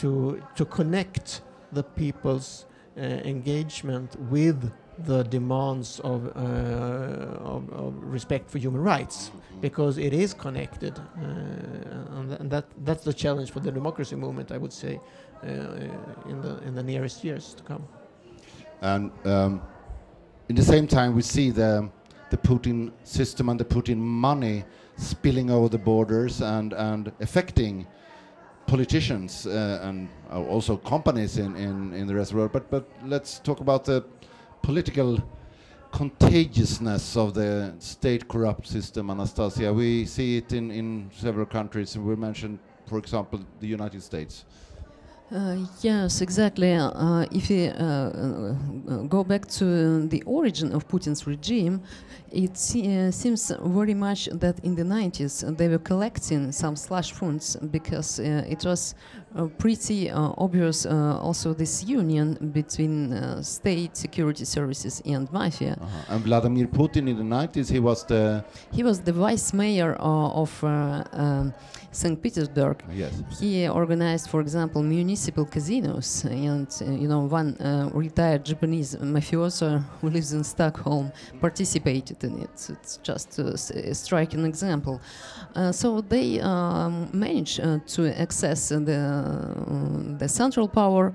to 0.00 0.10
to 0.58 0.64
connect 0.64 1.42
the 1.72 1.82
people's 1.82 2.66
uh, 2.96 3.00
engagement 3.34 4.10
with 4.34 4.58
the 5.04 5.22
demands 5.24 6.00
of, 6.00 6.26
uh, 6.36 6.40
of, 6.40 7.70
of 7.72 7.94
respect 8.02 8.50
for 8.50 8.58
human 8.58 8.82
rights 8.82 9.30
because 9.60 9.98
it 9.98 10.12
is 10.12 10.34
connected, 10.34 10.98
uh, 10.98 11.22
and, 12.16 12.28
th- 12.28 12.40
and 12.40 12.50
that 12.50 12.64
that's 12.84 13.04
the 13.04 13.12
challenge 13.12 13.50
for 13.50 13.60
the 13.60 13.70
democracy 13.70 14.16
movement, 14.16 14.52
I 14.52 14.58
would 14.58 14.72
say, 14.72 15.00
uh, 15.42 15.46
in 16.28 16.40
the 16.42 16.58
in 16.66 16.74
the 16.74 16.82
nearest 16.82 17.24
years 17.24 17.54
to 17.54 17.62
come. 17.62 17.86
And 18.80 19.10
um, 19.24 19.60
in 20.48 20.56
the 20.56 20.62
same 20.62 20.86
time, 20.86 21.14
we 21.14 21.22
see 21.22 21.50
the 21.50 21.88
the 22.30 22.36
Putin 22.36 22.92
system 23.04 23.48
and 23.48 23.58
the 23.58 23.64
Putin 23.64 23.96
money 23.96 24.64
spilling 24.96 25.50
over 25.50 25.68
the 25.68 25.78
borders 25.78 26.40
and 26.40 26.72
and 26.72 27.12
affecting 27.20 27.86
politicians 28.66 29.46
uh, 29.46 29.80
and 29.82 30.08
uh, 30.30 30.40
also 30.44 30.76
companies 30.76 31.38
in, 31.38 31.56
in, 31.56 31.92
in 31.92 32.06
the 32.06 32.14
rest 32.14 32.30
of 32.30 32.36
the 32.36 32.40
world. 32.40 32.52
But 32.52 32.70
but 32.70 32.84
let's 33.04 33.40
talk 33.40 33.60
about 33.60 33.84
the 33.84 34.04
political 34.62 35.22
contagiousness 35.92 37.16
of 37.16 37.34
the 37.34 37.74
state 37.78 38.28
corrupt 38.28 38.66
system, 38.66 39.10
Anastasia. 39.10 39.72
We 39.72 40.06
see 40.06 40.36
it 40.36 40.52
in, 40.52 40.70
in 40.70 41.10
several 41.12 41.46
countries. 41.46 41.96
We 41.98 42.16
mentioned, 42.16 42.58
for 42.86 42.98
example, 42.98 43.40
the 43.60 43.66
United 43.66 44.02
States. 44.02 44.44
Uh, 45.32 45.56
yes, 45.80 46.20
exactly. 46.22 46.74
Uh, 46.74 47.24
if 47.30 47.48
we 47.50 47.68
uh, 47.68 47.74
uh, 47.84 48.52
go 49.08 49.22
back 49.22 49.46
to 49.46 50.08
the 50.08 50.20
origin 50.26 50.72
of 50.72 50.88
Putin's 50.88 51.24
regime, 51.24 51.80
it 52.32 52.56
se- 52.56 53.06
uh, 53.06 53.10
seems 53.12 53.52
very 53.62 53.94
much 53.94 54.28
that 54.32 54.58
in 54.64 54.74
the 54.74 54.82
90s 54.82 55.46
uh, 55.46 55.52
they 55.52 55.68
were 55.68 55.78
collecting 55.78 56.50
some 56.50 56.74
slush 56.74 57.12
funds 57.12 57.56
because 57.70 58.18
uh, 58.18 58.44
it 58.48 58.64
was 58.64 58.96
uh, 59.36 59.46
pretty 59.58 60.10
uh, 60.10 60.32
obvious 60.36 60.84
uh, 60.84 61.18
also 61.20 61.54
this 61.54 61.84
union 61.84 62.34
between 62.52 63.12
uh, 63.12 63.40
state 63.40 63.96
security 63.96 64.44
services 64.44 65.00
and 65.06 65.32
mafia. 65.32 65.76
Uh-huh. 65.80 66.14
And 66.14 66.24
Vladimir 66.24 66.66
Putin 66.66 67.08
in 67.08 67.16
the 67.16 67.22
90s, 67.36 67.70
he 67.70 67.78
was 67.78 68.04
the 68.04 68.44
He 68.72 68.82
was 68.82 69.00
the 69.00 69.12
vice 69.12 69.52
mayor 69.52 69.96
uh, 70.00 70.42
of 70.42 70.64
uh, 70.64 71.04
um, 71.12 71.54
St. 71.92 72.22
Petersburg 72.22 72.76
yes. 72.92 73.12
He 73.40 73.66
organized, 73.68 74.28
for 74.30 74.40
example, 74.40 74.82
municipal 74.82 75.44
casinos, 75.44 76.24
and 76.24 76.68
uh, 76.82 76.84
you 77.02 77.08
know, 77.08 77.20
one 77.20 77.56
uh, 77.60 77.90
retired 77.92 78.44
Japanese 78.44 78.94
mafioso 78.96 79.82
who 80.00 80.08
lives 80.10 80.32
in 80.32 80.44
Stockholm 80.44 81.10
participated 81.40 82.22
in 82.22 82.42
it. 82.42 82.70
It's 82.70 82.98
just 83.02 83.38
a, 83.38 83.52
s- 83.54 83.70
a 83.70 83.94
striking 83.94 84.44
example. 84.44 85.00
Uh, 85.56 85.72
so 85.72 86.00
they 86.00 86.40
um, 86.40 87.08
managed 87.12 87.58
uh, 87.60 87.78
to 87.94 88.00
access 88.20 88.68
the 88.68 88.98
uh, 88.98 90.18
the 90.18 90.28
central 90.28 90.68
power. 90.68 91.12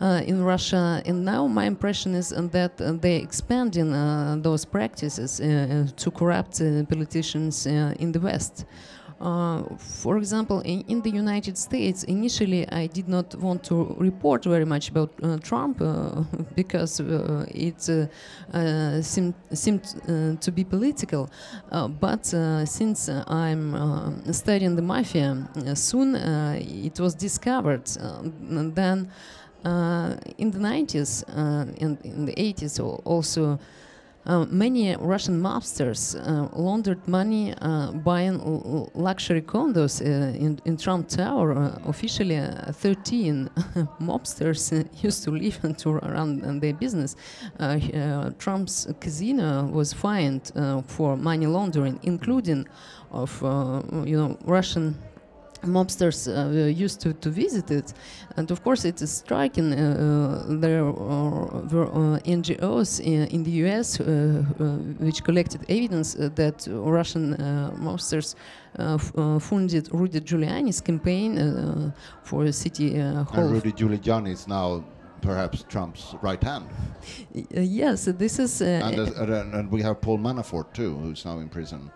Uh, 0.00 0.22
in 0.28 0.44
Russia, 0.44 1.02
and 1.06 1.24
now 1.24 1.48
my 1.48 1.64
impression 1.64 2.14
is 2.14 2.32
uh, 2.32 2.40
that 2.52 2.80
uh, 2.80 2.92
they're 2.92 3.18
expanding 3.20 3.92
uh, 3.92 4.36
those 4.40 4.64
practices 4.64 5.40
uh, 5.40 5.44
uh, 5.44 5.86
to 5.96 6.08
corrupt 6.12 6.60
uh, 6.60 6.84
politicians 6.84 7.66
uh, 7.66 7.92
in 7.98 8.12
the 8.12 8.20
West. 8.20 8.64
For 9.20 10.16
example, 10.16 10.60
in, 10.60 10.84
in 10.88 11.02
the 11.02 11.10
United 11.10 11.58
States, 11.58 12.04
initially 12.04 12.68
I 12.70 12.86
did 12.86 13.08
not 13.08 13.34
want 13.34 13.64
to 13.64 13.96
report 13.98 14.44
very 14.44 14.64
much 14.64 14.90
about 14.90 15.10
uh, 15.22 15.38
Trump 15.38 15.80
uh, 15.80 16.22
because 16.54 17.00
uh, 17.00 17.44
it 17.48 17.88
uh, 17.88 18.56
uh, 18.56 19.02
seemed, 19.02 19.34
seemed 19.52 19.82
to 20.40 20.52
be 20.52 20.64
political. 20.64 21.28
But 22.00 22.26
since 22.26 23.08
I'm 23.08 24.32
studying 24.32 24.76
the 24.76 24.82
mafia, 24.82 25.48
soon 25.74 26.14
it 26.14 27.00
was 27.00 27.14
discovered. 27.14 27.86
Then 27.86 29.10
in 30.38 30.50
the 30.50 30.58
90s 30.58 31.24
uh, 31.28 31.66
and 31.80 31.98
in 32.04 32.26
the 32.26 32.34
80s 32.34 32.78
al- 32.78 33.02
also. 33.04 33.58
Uh, 34.26 34.44
many 34.50 34.94
Russian 34.96 35.40
mobsters 35.40 36.14
uh, 36.14 36.48
laundered 36.54 37.06
money 37.08 37.54
uh, 37.62 37.92
buying 37.92 38.38
luxury 38.94 39.40
condos 39.40 40.02
uh, 40.02 40.36
in, 40.36 40.60
in 40.66 40.76
Trump 40.76 41.08
Tower. 41.08 41.52
Uh, 41.52 41.78
officially, 41.86 42.36
uh, 42.36 42.70
13 42.72 43.48
mobsters 44.00 44.86
used 45.02 45.24
to 45.24 45.30
live 45.30 45.58
and 45.62 45.78
to 45.78 45.92
run 45.92 46.60
their 46.60 46.74
business. 46.74 47.16
Trump's 48.38 48.86
casino 49.00 49.64
was 49.66 49.94
fined 49.94 50.52
for 50.86 51.16
money 51.16 51.46
laundering, 51.46 51.98
including 52.02 52.66
of 53.10 53.40
you 54.06 54.16
know 54.16 54.36
Russian 54.44 54.98
mobsters 55.62 56.26
uh, 56.28 56.66
used 56.66 57.00
to, 57.00 57.12
to 57.14 57.30
visit 57.30 57.70
it. 57.70 57.92
And 58.36 58.50
of 58.50 58.62
course 58.62 58.84
it 58.84 59.02
is 59.02 59.10
striking 59.10 59.72
uh, 59.72 60.44
uh, 60.48 60.54
there 60.60 60.84
uh, 60.86 60.92
were 61.72 61.88
uh, 61.92 62.18
NGOs 62.24 63.00
in, 63.00 63.26
in 63.28 63.42
the 63.42 63.50
US 63.66 64.00
uh, 64.00 64.04
uh, 64.60 64.64
which 65.04 65.22
collected 65.24 65.60
evidence 65.68 66.14
uh, 66.16 66.28
that 66.34 66.66
Russian 66.70 67.34
uh, 67.34 67.70
mobsters 67.78 68.34
uh, 68.78 68.94
f- 68.94 69.12
uh, 69.16 69.38
funded 69.38 69.88
Rudy 69.92 70.20
Giuliani's 70.20 70.80
campaign 70.80 71.38
uh, 71.38 71.90
for 72.22 72.50
city 72.52 73.00
uh, 73.00 73.24
hall 73.24 73.44
And 73.44 73.52
Rudy 73.52 73.72
Giuliani 73.72 74.32
is 74.32 74.46
now 74.46 74.84
perhaps 75.20 75.64
Trump's 75.68 76.14
right 76.22 76.42
hand. 76.42 76.66
Uh, 77.34 77.60
yes, 77.60 78.04
this 78.04 78.38
is. 78.38 78.62
Uh, 78.62 78.80
And, 78.84 78.98
uh, 78.98 79.58
and, 79.58 79.70
we 79.70 79.82
have 79.82 80.00
Paul 80.00 80.18
Manafort 80.18 80.72
too, 80.72 80.96
who's 80.96 81.24
now 81.24 81.38
in 81.38 81.48
prison. 81.48 81.90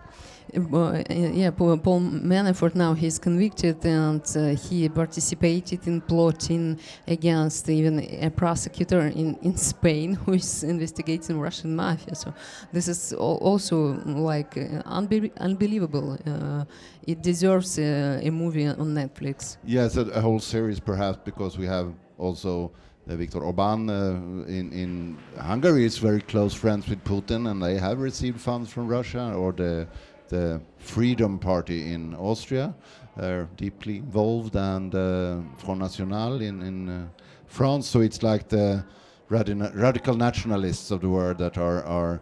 Uh, 0.55 1.03
yeah, 1.09 1.51
Paul, 1.51 1.79
Paul 1.79 2.01
Manafort 2.01 2.75
now 2.75 2.93
he's 2.93 3.19
convicted 3.19 3.85
and 3.87 4.23
uh, 4.37 4.49
he 4.49 4.89
participated 4.89 5.87
in 5.87 6.01
plotting 6.03 6.79
against 7.07 7.69
even 7.71 8.01
a 8.01 8.29
prosecutor 8.29 9.01
in, 9.01 9.39
in 9.43 9.57
Spain 9.57 10.15
who 10.25 10.33
is 10.35 10.63
investigating 10.63 11.41
Russian 11.41 11.75
mafia. 11.75 12.15
So 12.15 12.35
this 12.73 12.89
is 12.89 13.13
also 13.15 13.95
like 14.05 14.57
uh, 14.59 14.83
unbe- 15.01 15.35
unbelievable. 15.39 16.19
Uh, 16.27 16.65
it 17.07 17.23
deserves 17.23 17.79
uh, 17.79 18.21
a 18.23 18.31
movie 18.31 18.67
on 18.67 18.95
Netflix. 18.95 19.57
Yes, 19.65 19.97
a, 19.97 20.03
a 20.03 20.21
whole 20.21 20.41
series 20.41 20.81
perhaps 20.81 21.19
because 21.25 21.57
we 21.57 21.67
have 21.67 21.95
also 22.19 22.73
uh, 23.09 23.17
Viktor 23.17 23.41
Orban 23.41 23.91
uh, 23.91 24.47
in 24.47 24.73
in 24.73 25.19
Hungary 25.39 25.85
is 25.85 25.99
very 25.99 26.21
close 26.21 26.55
friends 26.55 26.89
with 26.89 27.03
Putin, 27.05 27.51
and 27.51 27.63
they 27.63 27.79
have 27.79 27.99
received 27.99 28.41
funds 28.41 28.71
from 28.71 28.89
Russia. 28.89 29.33
Or 29.35 29.53
the 29.53 29.87
the 30.29 30.61
Freedom 30.79 31.39
Party 31.39 31.93
in 31.93 32.15
Austria, 32.15 32.75
they're 33.17 33.49
deeply 33.57 33.97
involved, 33.99 34.57
and 34.57 34.95
uh, 34.95 35.37
Front 35.59 35.81
National 35.81 36.41
in 36.41 36.63
in 36.63 36.89
uh, 36.89 37.07
France. 37.47 37.89
So 37.89 38.01
it's 38.01 38.23
like 38.23 38.49
the 38.49 38.85
radi- 39.31 39.75
radical 39.75 40.17
nationalists 40.17 40.91
of 40.91 41.01
the 41.01 41.09
world 41.09 41.39
that 41.39 41.59
are 41.59 41.85
are 41.85 42.21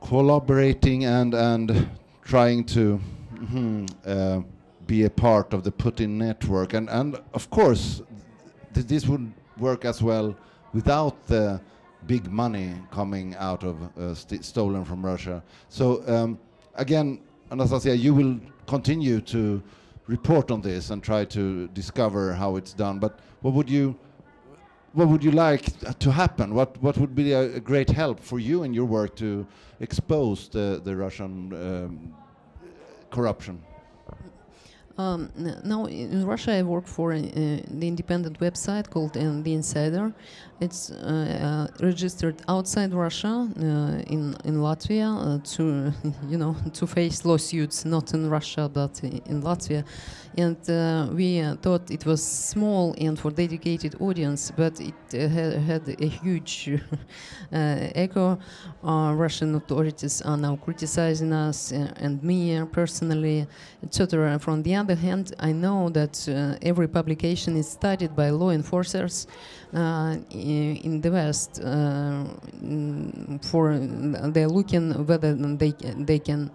collaborating 0.00 1.04
and 1.04 1.34
and 1.34 1.88
trying 2.22 2.64
to 2.64 3.00
uh, 4.06 4.40
be 4.86 5.04
a 5.04 5.10
part 5.10 5.52
of 5.52 5.62
the 5.62 5.72
Putin 5.72 6.10
network. 6.10 6.74
And 6.74 6.88
and 6.88 7.16
of 7.34 7.50
course, 7.50 8.02
th- 8.74 8.86
this 8.86 9.06
would 9.06 9.32
work 9.58 9.84
as 9.84 10.02
well 10.02 10.36
without 10.72 11.26
the 11.26 11.60
big 12.06 12.30
money 12.30 12.74
coming 12.90 13.34
out 13.36 13.64
of 13.64 13.76
uh, 13.98 14.14
st- 14.14 14.44
stolen 14.44 14.84
from 14.84 15.04
Russia. 15.04 15.42
So 15.68 16.06
um, 16.06 16.38
again, 16.74 17.20
Anastasia, 17.50 17.96
you 17.96 18.14
will 18.14 18.38
continue 18.66 19.20
to 19.22 19.62
report 20.06 20.50
on 20.50 20.60
this 20.60 20.90
and 20.90 21.02
try 21.02 21.24
to 21.24 21.68
discover 21.68 22.32
how 22.32 22.56
it's 22.56 22.72
done. 22.72 22.98
But 22.98 23.18
what 23.42 23.54
would 23.54 23.70
you 23.70 23.96
what 24.92 25.08
would 25.08 25.22
you 25.22 25.30
like 25.32 25.98
to 25.98 26.10
happen? 26.10 26.54
What 26.54 26.80
what 26.82 26.96
would 26.96 27.14
be 27.14 27.32
a, 27.32 27.56
a 27.56 27.60
great 27.60 27.90
help 27.90 28.20
for 28.20 28.38
you 28.38 28.62
in 28.62 28.72
your 28.72 28.86
work 28.86 29.16
to 29.16 29.46
expose 29.80 30.48
the 30.48 30.80
the 30.84 30.96
Russian 30.96 31.52
um, 31.52 32.14
corruption? 33.10 33.62
Um, 34.98 35.30
now 35.62 35.84
in 35.86 36.24
Russia, 36.24 36.52
I 36.52 36.62
work 36.62 36.86
for 36.86 37.12
uh, 37.12 37.18
the 37.18 37.88
independent 37.88 38.40
website 38.40 38.88
called 38.88 39.16
uh, 39.16 39.42
The 39.42 39.52
Insider. 39.52 40.12
It's 40.58 40.90
uh, 40.90 41.68
uh, 41.78 41.84
registered 41.84 42.36
outside 42.48 42.94
Russia 42.94 43.28
uh, 43.28 43.62
in 44.06 44.34
in 44.44 44.56
Latvia 44.56 45.08
uh, 45.08 45.38
to 45.56 45.92
you 46.30 46.38
know 46.38 46.56
to 46.72 46.86
face 46.86 47.26
lawsuits 47.26 47.84
not 47.84 48.14
in 48.14 48.30
Russia 48.30 48.66
but 48.72 49.04
in 49.04 49.42
Latvia, 49.42 49.84
and 50.38 50.56
uh, 50.70 51.12
we 51.12 51.42
thought 51.60 51.90
it 51.90 52.06
was 52.06 52.22
small 52.24 52.94
and 52.98 53.18
for 53.18 53.30
dedicated 53.30 53.96
audience, 54.00 54.50
but 54.50 54.80
it 54.80 54.94
ha- 55.12 55.60
had 55.60 55.94
a 56.00 56.06
huge 56.06 56.70
echo. 57.52 58.38
Russian 58.82 59.54
authorities 59.56 60.22
are 60.22 60.38
now 60.38 60.56
criticizing 60.56 61.32
us 61.32 61.72
and 61.72 62.22
me 62.22 62.62
personally 62.72 63.46
etc. 63.82 64.38
From 64.38 64.62
the 64.62 64.74
other 64.74 64.94
hand, 64.94 65.34
I 65.38 65.52
know 65.52 65.90
that 65.90 66.28
every 66.62 66.88
publication 66.88 67.56
is 67.56 67.68
studied 67.68 68.16
by 68.16 68.30
law 68.30 68.50
enforcers 68.50 69.26
uh, 69.74 70.16
in 70.46 71.00
the 71.00 71.10
West. 71.10 71.60
Uh, 71.60 72.24
mm, 72.62 73.44
for 73.44 73.78
they're 74.32 74.48
looking 74.48 75.06
whether 75.06 75.34
they 75.34 75.72
they 75.98 76.18
can. 76.18 76.50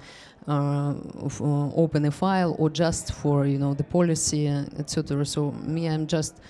Uh, 0.47 0.95
uh, 1.39 1.69
open 1.75 2.03
a 2.05 2.09
file 2.09 2.55
or 2.57 2.67
just 2.67 3.13
for 3.13 3.45
you 3.45 3.59
know 3.59 3.75
the 3.75 3.83
policy 3.83 4.47
uh, 4.47 4.65
etc 4.79 5.23
so 5.23 5.51
me 5.51 5.87
i'm 5.87 6.07
just 6.07 6.41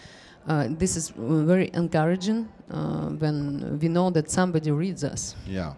uh, 0.48 0.68
this 0.70 0.96
is 0.96 1.12
uh, 1.12 1.44
very 1.44 1.70
encouraging 1.74 2.48
uh, 2.72 3.08
when 3.10 3.78
we 3.80 3.88
know 3.88 4.10
that 4.10 4.30
somebody 4.30 4.72
reads 4.72 5.04
us 5.04 5.36
Yeah, 5.46 5.74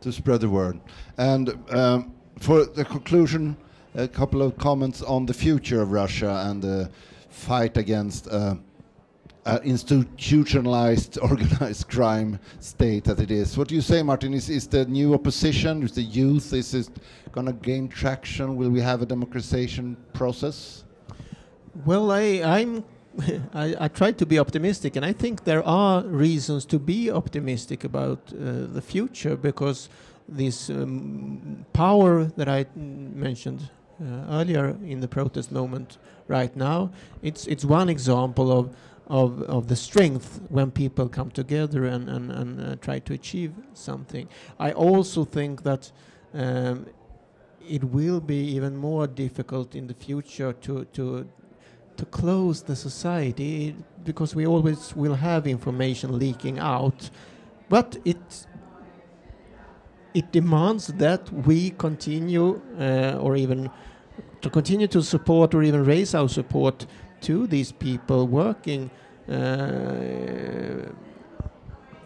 to 0.00 0.12
spread 0.12 0.40
the 0.40 0.50
word. 0.50 0.80
And 1.16 1.54
um, 1.70 2.12
for 2.40 2.66
the 2.66 2.84
conclusion, 2.84 3.56
a 3.94 4.06
couple 4.06 4.42
of 4.42 4.58
comments 4.58 5.00
on 5.02 5.24
the 5.24 5.32
future 5.32 5.80
of 5.80 5.92
Russia 5.92 6.44
and 6.46 6.62
the 6.62 6.90
fight 7.30 7.76
against 7.78 8.28
uh, 9.46 9.60
institutionalized 9.62 11.18
organized 11.22 11.88
crime 11.88 12.38
state 12.60 13.04
that 13.04 13.20
it 13.20 13.30
is. 13.30 13.56
What 13.56 13.68
do 13.68 13.74
you 13.74 13.80
say, 13.80 14.02
Martin? 14.02 14.34
Is, 14.34 14.50
is 14.50 14.66
the 14.66 14.84
new 14.84 15.14
opposition, 15.14 15.82
is 15.82 15.92
the 15.92 16.02
youth, 16.02 16.52
is 16.52 16.74
it 16.74 16.88
going 17.32 17.46
to 17.46 17.52
gain 17.52 17.88
traction? 17.88 18.56
Will 18.56 18.70
we 18.70 18.80
have 18.80 19.02
a 19.02 19.06
democratization 19.06 19.96
process? 20.12 20.84
Well, 21.84 22.10
I, 22.10 22.42
I'm. 22.44 22.84
I, 23.54 23.74
I 23.80 23.88
try 23.88 24.12
to 24.12 24.26
be 24.26 24.38
optimistic, 24.38 24.94
and 24.96 25.04
I 25.04 25.12
think 25.12 25.44
there 25.44 25.66
are 25.66 26.02
reasons 26.02 26.66
to 26.66 26.78
be 26.78 27.10
optimistic 27.10 27.82
about 27.84 28.18
uh, 28.30 28.66
the 28.66 28.82
future 28.82 29.36
because 29.36 29.88
this 30.28 30.68
um, 30.68 31.64
power 31.72 32.24
that 32.36 32.46
I 32.46 32.66
mentioned 32.74 33.70
uh, 33.98 34.04
earlier 34.28 34.76
in 34.84 35.00
the 35.00 35.08
protest 35.08 35.50
moment 35.50 35.96
right 36.28 36.54
now, 36.54 36.90
it's 37.22 37.46
it's 37.46 37.64
one 37.64 37.88
example 37.88 38.52
of 38.52 38.76
of, 39.08 39.42
of 39.42 39.68
the 39.68 39.76
strength 39.76 40.40
when 40.48 40.70
people 40.70 41.08
come 41.08 41.30
together 41.30 41.84
and 41.84 42.08
and, 42.08 42.30
and 42.30 42.60
uh, 42.60 42.76
try 42.76 42.98
to 43.00 43.14
achieve 43.14 43.52
something. 43.74 44.28
I 44.58 44.72
also 44.72 45.24
think 45.24 45.62
that. 45.62 45.92
Um, 46.34 46.86
it 47.68 47.82
will 47.84 48.20
be 48.20 48.36
even 48.36 48.76
more 48.76 49.06
difficult 49.06 49.74
in 49.74 49.86
the 49.86 49.94
future 49.94 50.52
to 50.52 50.84
to 50.92 51.26
to 51.96 52.04
close 52.06 52.62
the 52.62 52.76
society 52.76 53.74
because 54.04 54.34
we 54.34 54.46
always 54.46 54.94
will 54.94 55.14
have 55.14 55.46
information 55.46 56.18
leaking 56.18 56.58
out 56.58 57.10
but 57.68 57.96
it 58.04 58.46
it 60.14 60.30
demands 60.32 60.86
that 60.86 61.30
we 61.32 61.70
continue 61.70 62.60
uh, 62.78 63.18
or 63.20 63.36
even 63.36 63.70
to 64.40 64.50
continue 64.50 64.86
to 64.86 65.02
support 65.02 65.54
or 65.54 65.62
even 65.62 65.84
raise 65.84 66.14
our 66.14 66.28
support 66.28 66.86
to 67.26 67.46
these 67.46 67.72
people 67.72 68.26
working 68.26 68.90
uh, 69.28 69.32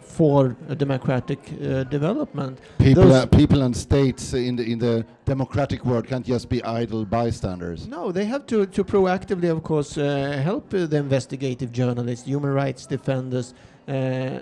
for 0.01 0.55
a 0.67 0.75
democratic 0.75 1.39
uh, 1.39 1.83
development 1.83 2.59
People, 2.77 3.03
Those- 3.03 3.23
uh, 3.23 3.25
people 3.27 3.61
and 3.61 3.75
states 3.75 4.33
in 4.33 4.55
the, 4.55 4.63
in 4.73 4.79
the 4.79 5.05
democratic 5.25 5.85
world 5.85 6.07
can't 6.07 6.25
just 6.25 6.49
be 6.49 6.59
idle 6.63 7.05
bystanders. 7.05 7.87
No, 7.87 8.11
they 8.11 8.25
have 8.25 8.45
to, 8.47 8.65
to 8.65 8.83
proactively, 8.83 9.49
of 9.49 9.63
course, 9.63 9.97
uh, 9.97 10.41
help 10.43 10.69
the 10.71 10.97
investigative 10.97 11.71
journalists, 11.71 12.25
human 12.27 12.51
rights 12.53 12.85
defenders, 12.85 13.53
uh, 13.87 14.39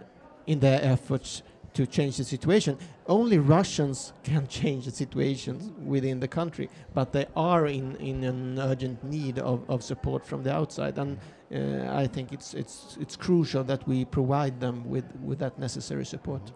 in 0.47 0.59
their 0.59 0.79
efforts 0.81 1.43
to 1.73 1.85
change 1.85 2.17
the 2.17 2.23
situation. 2.23 2.77
Only 3.07 3.37
Russians 3.39 4.13
can 4.23 4.47
change 4.47 4.85
the 4.85 4.91
situation 4.91 5.73
within 5.85 6.19
the 6.19 6.27
country, 6.27 6.69
but 6.93 7.11
they 7.11 7.25
are 7.35 7.67
in, 7.67 7.95
in 7.97 8.23
an 8.23 8.59
urgent 8.59 9.03
need 9.03 9.39
of, 9.39 9.69
of 9.69 9.83
support 9.83 10.25
from 10.25 10.43
the 10.43 10.53
outside. 10.53 10.97
And 10.97 11.17
uh, 11.53 11.93
I 11.93 12.07
think 12.07 12.31
it's, 12.31 12.53
it's, 12.53 12.97
it's 12.99 13.15
crucial 13.15 13.63
that 13.65 13.87
we 13.87 14.05
provide 14.05 14.59
them 14.59 14.87
with, 14.87 15.05
with 15.23 15.39
that 15.39 15.57
necessary 15.59 16.05
support. 16.05 16.51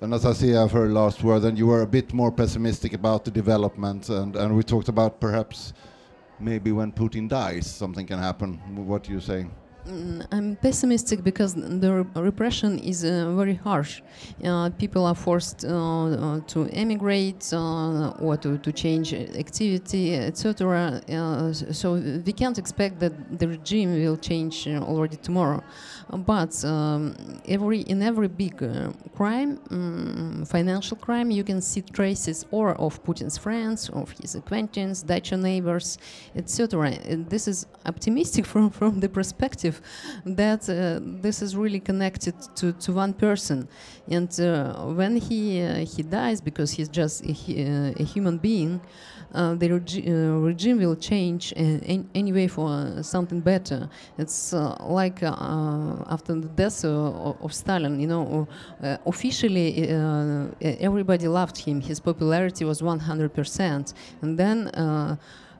Anastasia, 0.00 0.68
for 0.68 0.86
a 0.86 0.88
last 0.88 1.24
word, 1.24 1.42
and 1.42 1.58
you 1.58 1.66
were 1.66 1.82
a 1.82 1.86
bit 1.86 2.12
more 2.12 2.30
pessimistic 2.30 2.92
about 2.92 3.24
the 3.24 3.32
development, 3.32 4.08
and, 4.08 4.36
and 4.36 4.56
we 4.56 4.62
talked 4.62 4.88
about 4.88 5.20
perhaps 5.20 5.72
maybe 6.38 6.70
when 6.70 6.92
Putin 6.92 7.28
dies, 7.28 7.66
something 7.66 8.06
can 8.06 8.20
happen. 8.20 8.54
What 8.86 9.02
do 9.02 9.12
you 9.12 9.20
say? 9.20 9.46
Mm, 9.88 10.26
I'm 10.30 10.56
pessimistic 10.56 11.24
because 11.24 11.54
the 11.54 12.04
repression 12.16 12.78
is 12.78 13.04
uh, 13.04 13.32
very 13.34 13.54
harsh. 13.54 14.02
Uh, 14.44 14.68
people 14.70 15.06
are 15.06 15.14
forced 15.14 15.64
uh, 15.64 15.68
uh, 15.68 16.40
to 16.48 16.68
emigrate 16.72 17.50
uh, 17.54 18.10
or 18.20 18.36
to, 18.36 18.58
to 18.58 18.70
change 18.70 19.14
activity, 19.14 20.14
etc. 20.14 21.00
Uh, 21.08 21.52
so 21.52 21.94
we 21.94 22.32
can't 22.32 22.58
expect 22.58 23.00
that 23.00 23.38
the 23.38 23.48
regime 23.48 23.94
will 23.94 24.18
change 24.18 24.68
already 24.68 25.16
tomorrow. 25.16 25.62
But 26.10 26.62
um, 26.64 27.14
every 27.46 27.80
in 27.80 28.02
every 28.02 28.28
big 28.28 28.58
crime, 29.14 29.58
um, 29.70 30.44
financial 30.46 30.96
crime, 30.98 31.30
you 31.30 31.44
can 31.44 31.62
see 31.62 31.80
traces 31.80 32.44
or 32.50 32.74
of 32.74 33.02
Putin's 33.04 33.38
friends, 33.38 33.88
of 33.90 34.10
his 34.20 34.34
acquaintances, 34.34 35.02
dacha 35.02 35.36
neighbors, 35.36 35.98
etc. 36.36 36.92
This 37.28 37.48
is 37.48 37.66
optimistic 37.86 38.44
from, 38.52 38.70
from 38.70 39.00
the 39.00 39.08
perspective 39.08 39.77
that 40.24 40.68
uh, 40.68 41.00
this 41.22 41.42
is 41.42 41.56
really 41.56 41.80
connected 41.80 42.34
to, 42.56 42.72
to 42.72 42.92
one 42.92 43.12
person. 43.12 43.68
And 44.08 44.28
uh, 44.40 44.74
when 44.86 45.16
he 45.16 45.62
uh, 45.62 45.84
he 45.84 46.02
dies 46.02 46.40
because 46.40 46.70
he's 46.70 46.88
just 46.88 47.24
a, 47.24 47.32
uh, 47.32 48.02
a 48.02 48.04
human 48.04 48.38
being, 48.38 48.80
uh, 49.34 49.54
the 49.54 49.70
regi- 49.72 50.10
uh, 50.10 50.38
regime 50.38 50.78
will 50.78 50.96
change 50.96 51.52
an- 51.52 52.08
anyway 52.14 52.46
for 52.46 53.02
something 53.02 53.40
better. 53.40 53.88
It's 54.16 54.52
like 54.80 55.22
after 55.22 56.34
the 56.34 56.48
death 56.48 56.84
of 56.84 57.52
Stalin, 57.52 58.00
you 58.00 58.06
know, 58.06 58.48
officially 59.04 59.88
everybody 60.62 61.28
loved 61.28 61.58
him. 61.58 61.80
His 61.80 62.00
popularity 62.00 62.64
was 62.64 62.80
100%. 62.80 63.94
And 64.22 64.38
then 64.38 64.70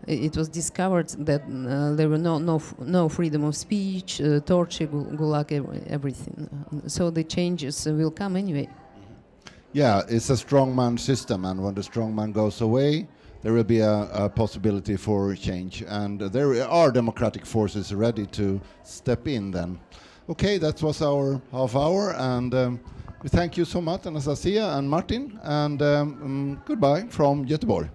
it 0.08 0.36
was 0.36 0.48
discovered 0.48 1.08
that 1.26 1.42
uh, 1.42 1.94
there 1.94 2.08
were 2.08 2.18
no, 2.18 2.38
no, 2.38 2.60
no 2.80 3.08
freedom 3.08 3.44
of 3.44 3.54
speech, 3.54 4.20
uh, 4.20 4.40
torture, 4.40 4.86
gulag, 4.86 5.52
everything. 5.88 6.48
So 6.86 7.10
the 7.10 7.24
changes 7.24 7.86
will 7.86 8.10
come 8.10 8.36
anyway. 8.36 8.68
Yeah, 9.72 10.02
it's 10.08 10.30
a 10.30 10.34
strongman 10.34 10.98
system, 10.98 11.44
and 11.44 11.62
when 11.62 11.74
the 11.74 11.82
strongman 11.82 12.32
goes 12.32 12.62
away, 12.62 13.06
there 13.42 13.52
will 13.52 13.64
be 13.64 13.80
a, 13.80 14.08
a 14.12 14.28
possibility 14.28 14.96
for 14.96 15.34
change, 15.34 15.84
and 15.86 16.20
there 16.20 16.66
are 16.66 16.90
democratic 16.90 17.44
forces 17.44 17.94
ready 17.94 18.26
to 18.26 18.60
step 18.82 19.28
in. 19.28 19.50
Then, 19.50 19.78
okay, 20.28 20.58
that 20.58 20.82
was 20.82 21.02
our 21.02 21.40
half 21.52 21.76
hour, 21.76 22.14
and 22.16 22.54
um, 22.54 22.80
we 23.22 23.28
thank 23.28 23.56
you 23.56 23.64
so 23.64 23.80
much, 23.80 24.06
Anastasia 24.06 24.76
and 24.78 24.88
Martin, 24.88 25.38
and 25.42 25.82
um, 25.82 26.22
um, 26.22 26.62
goodbye 26.64 27.06
from 27.08 27.46
Göteborg. 27.46 27.90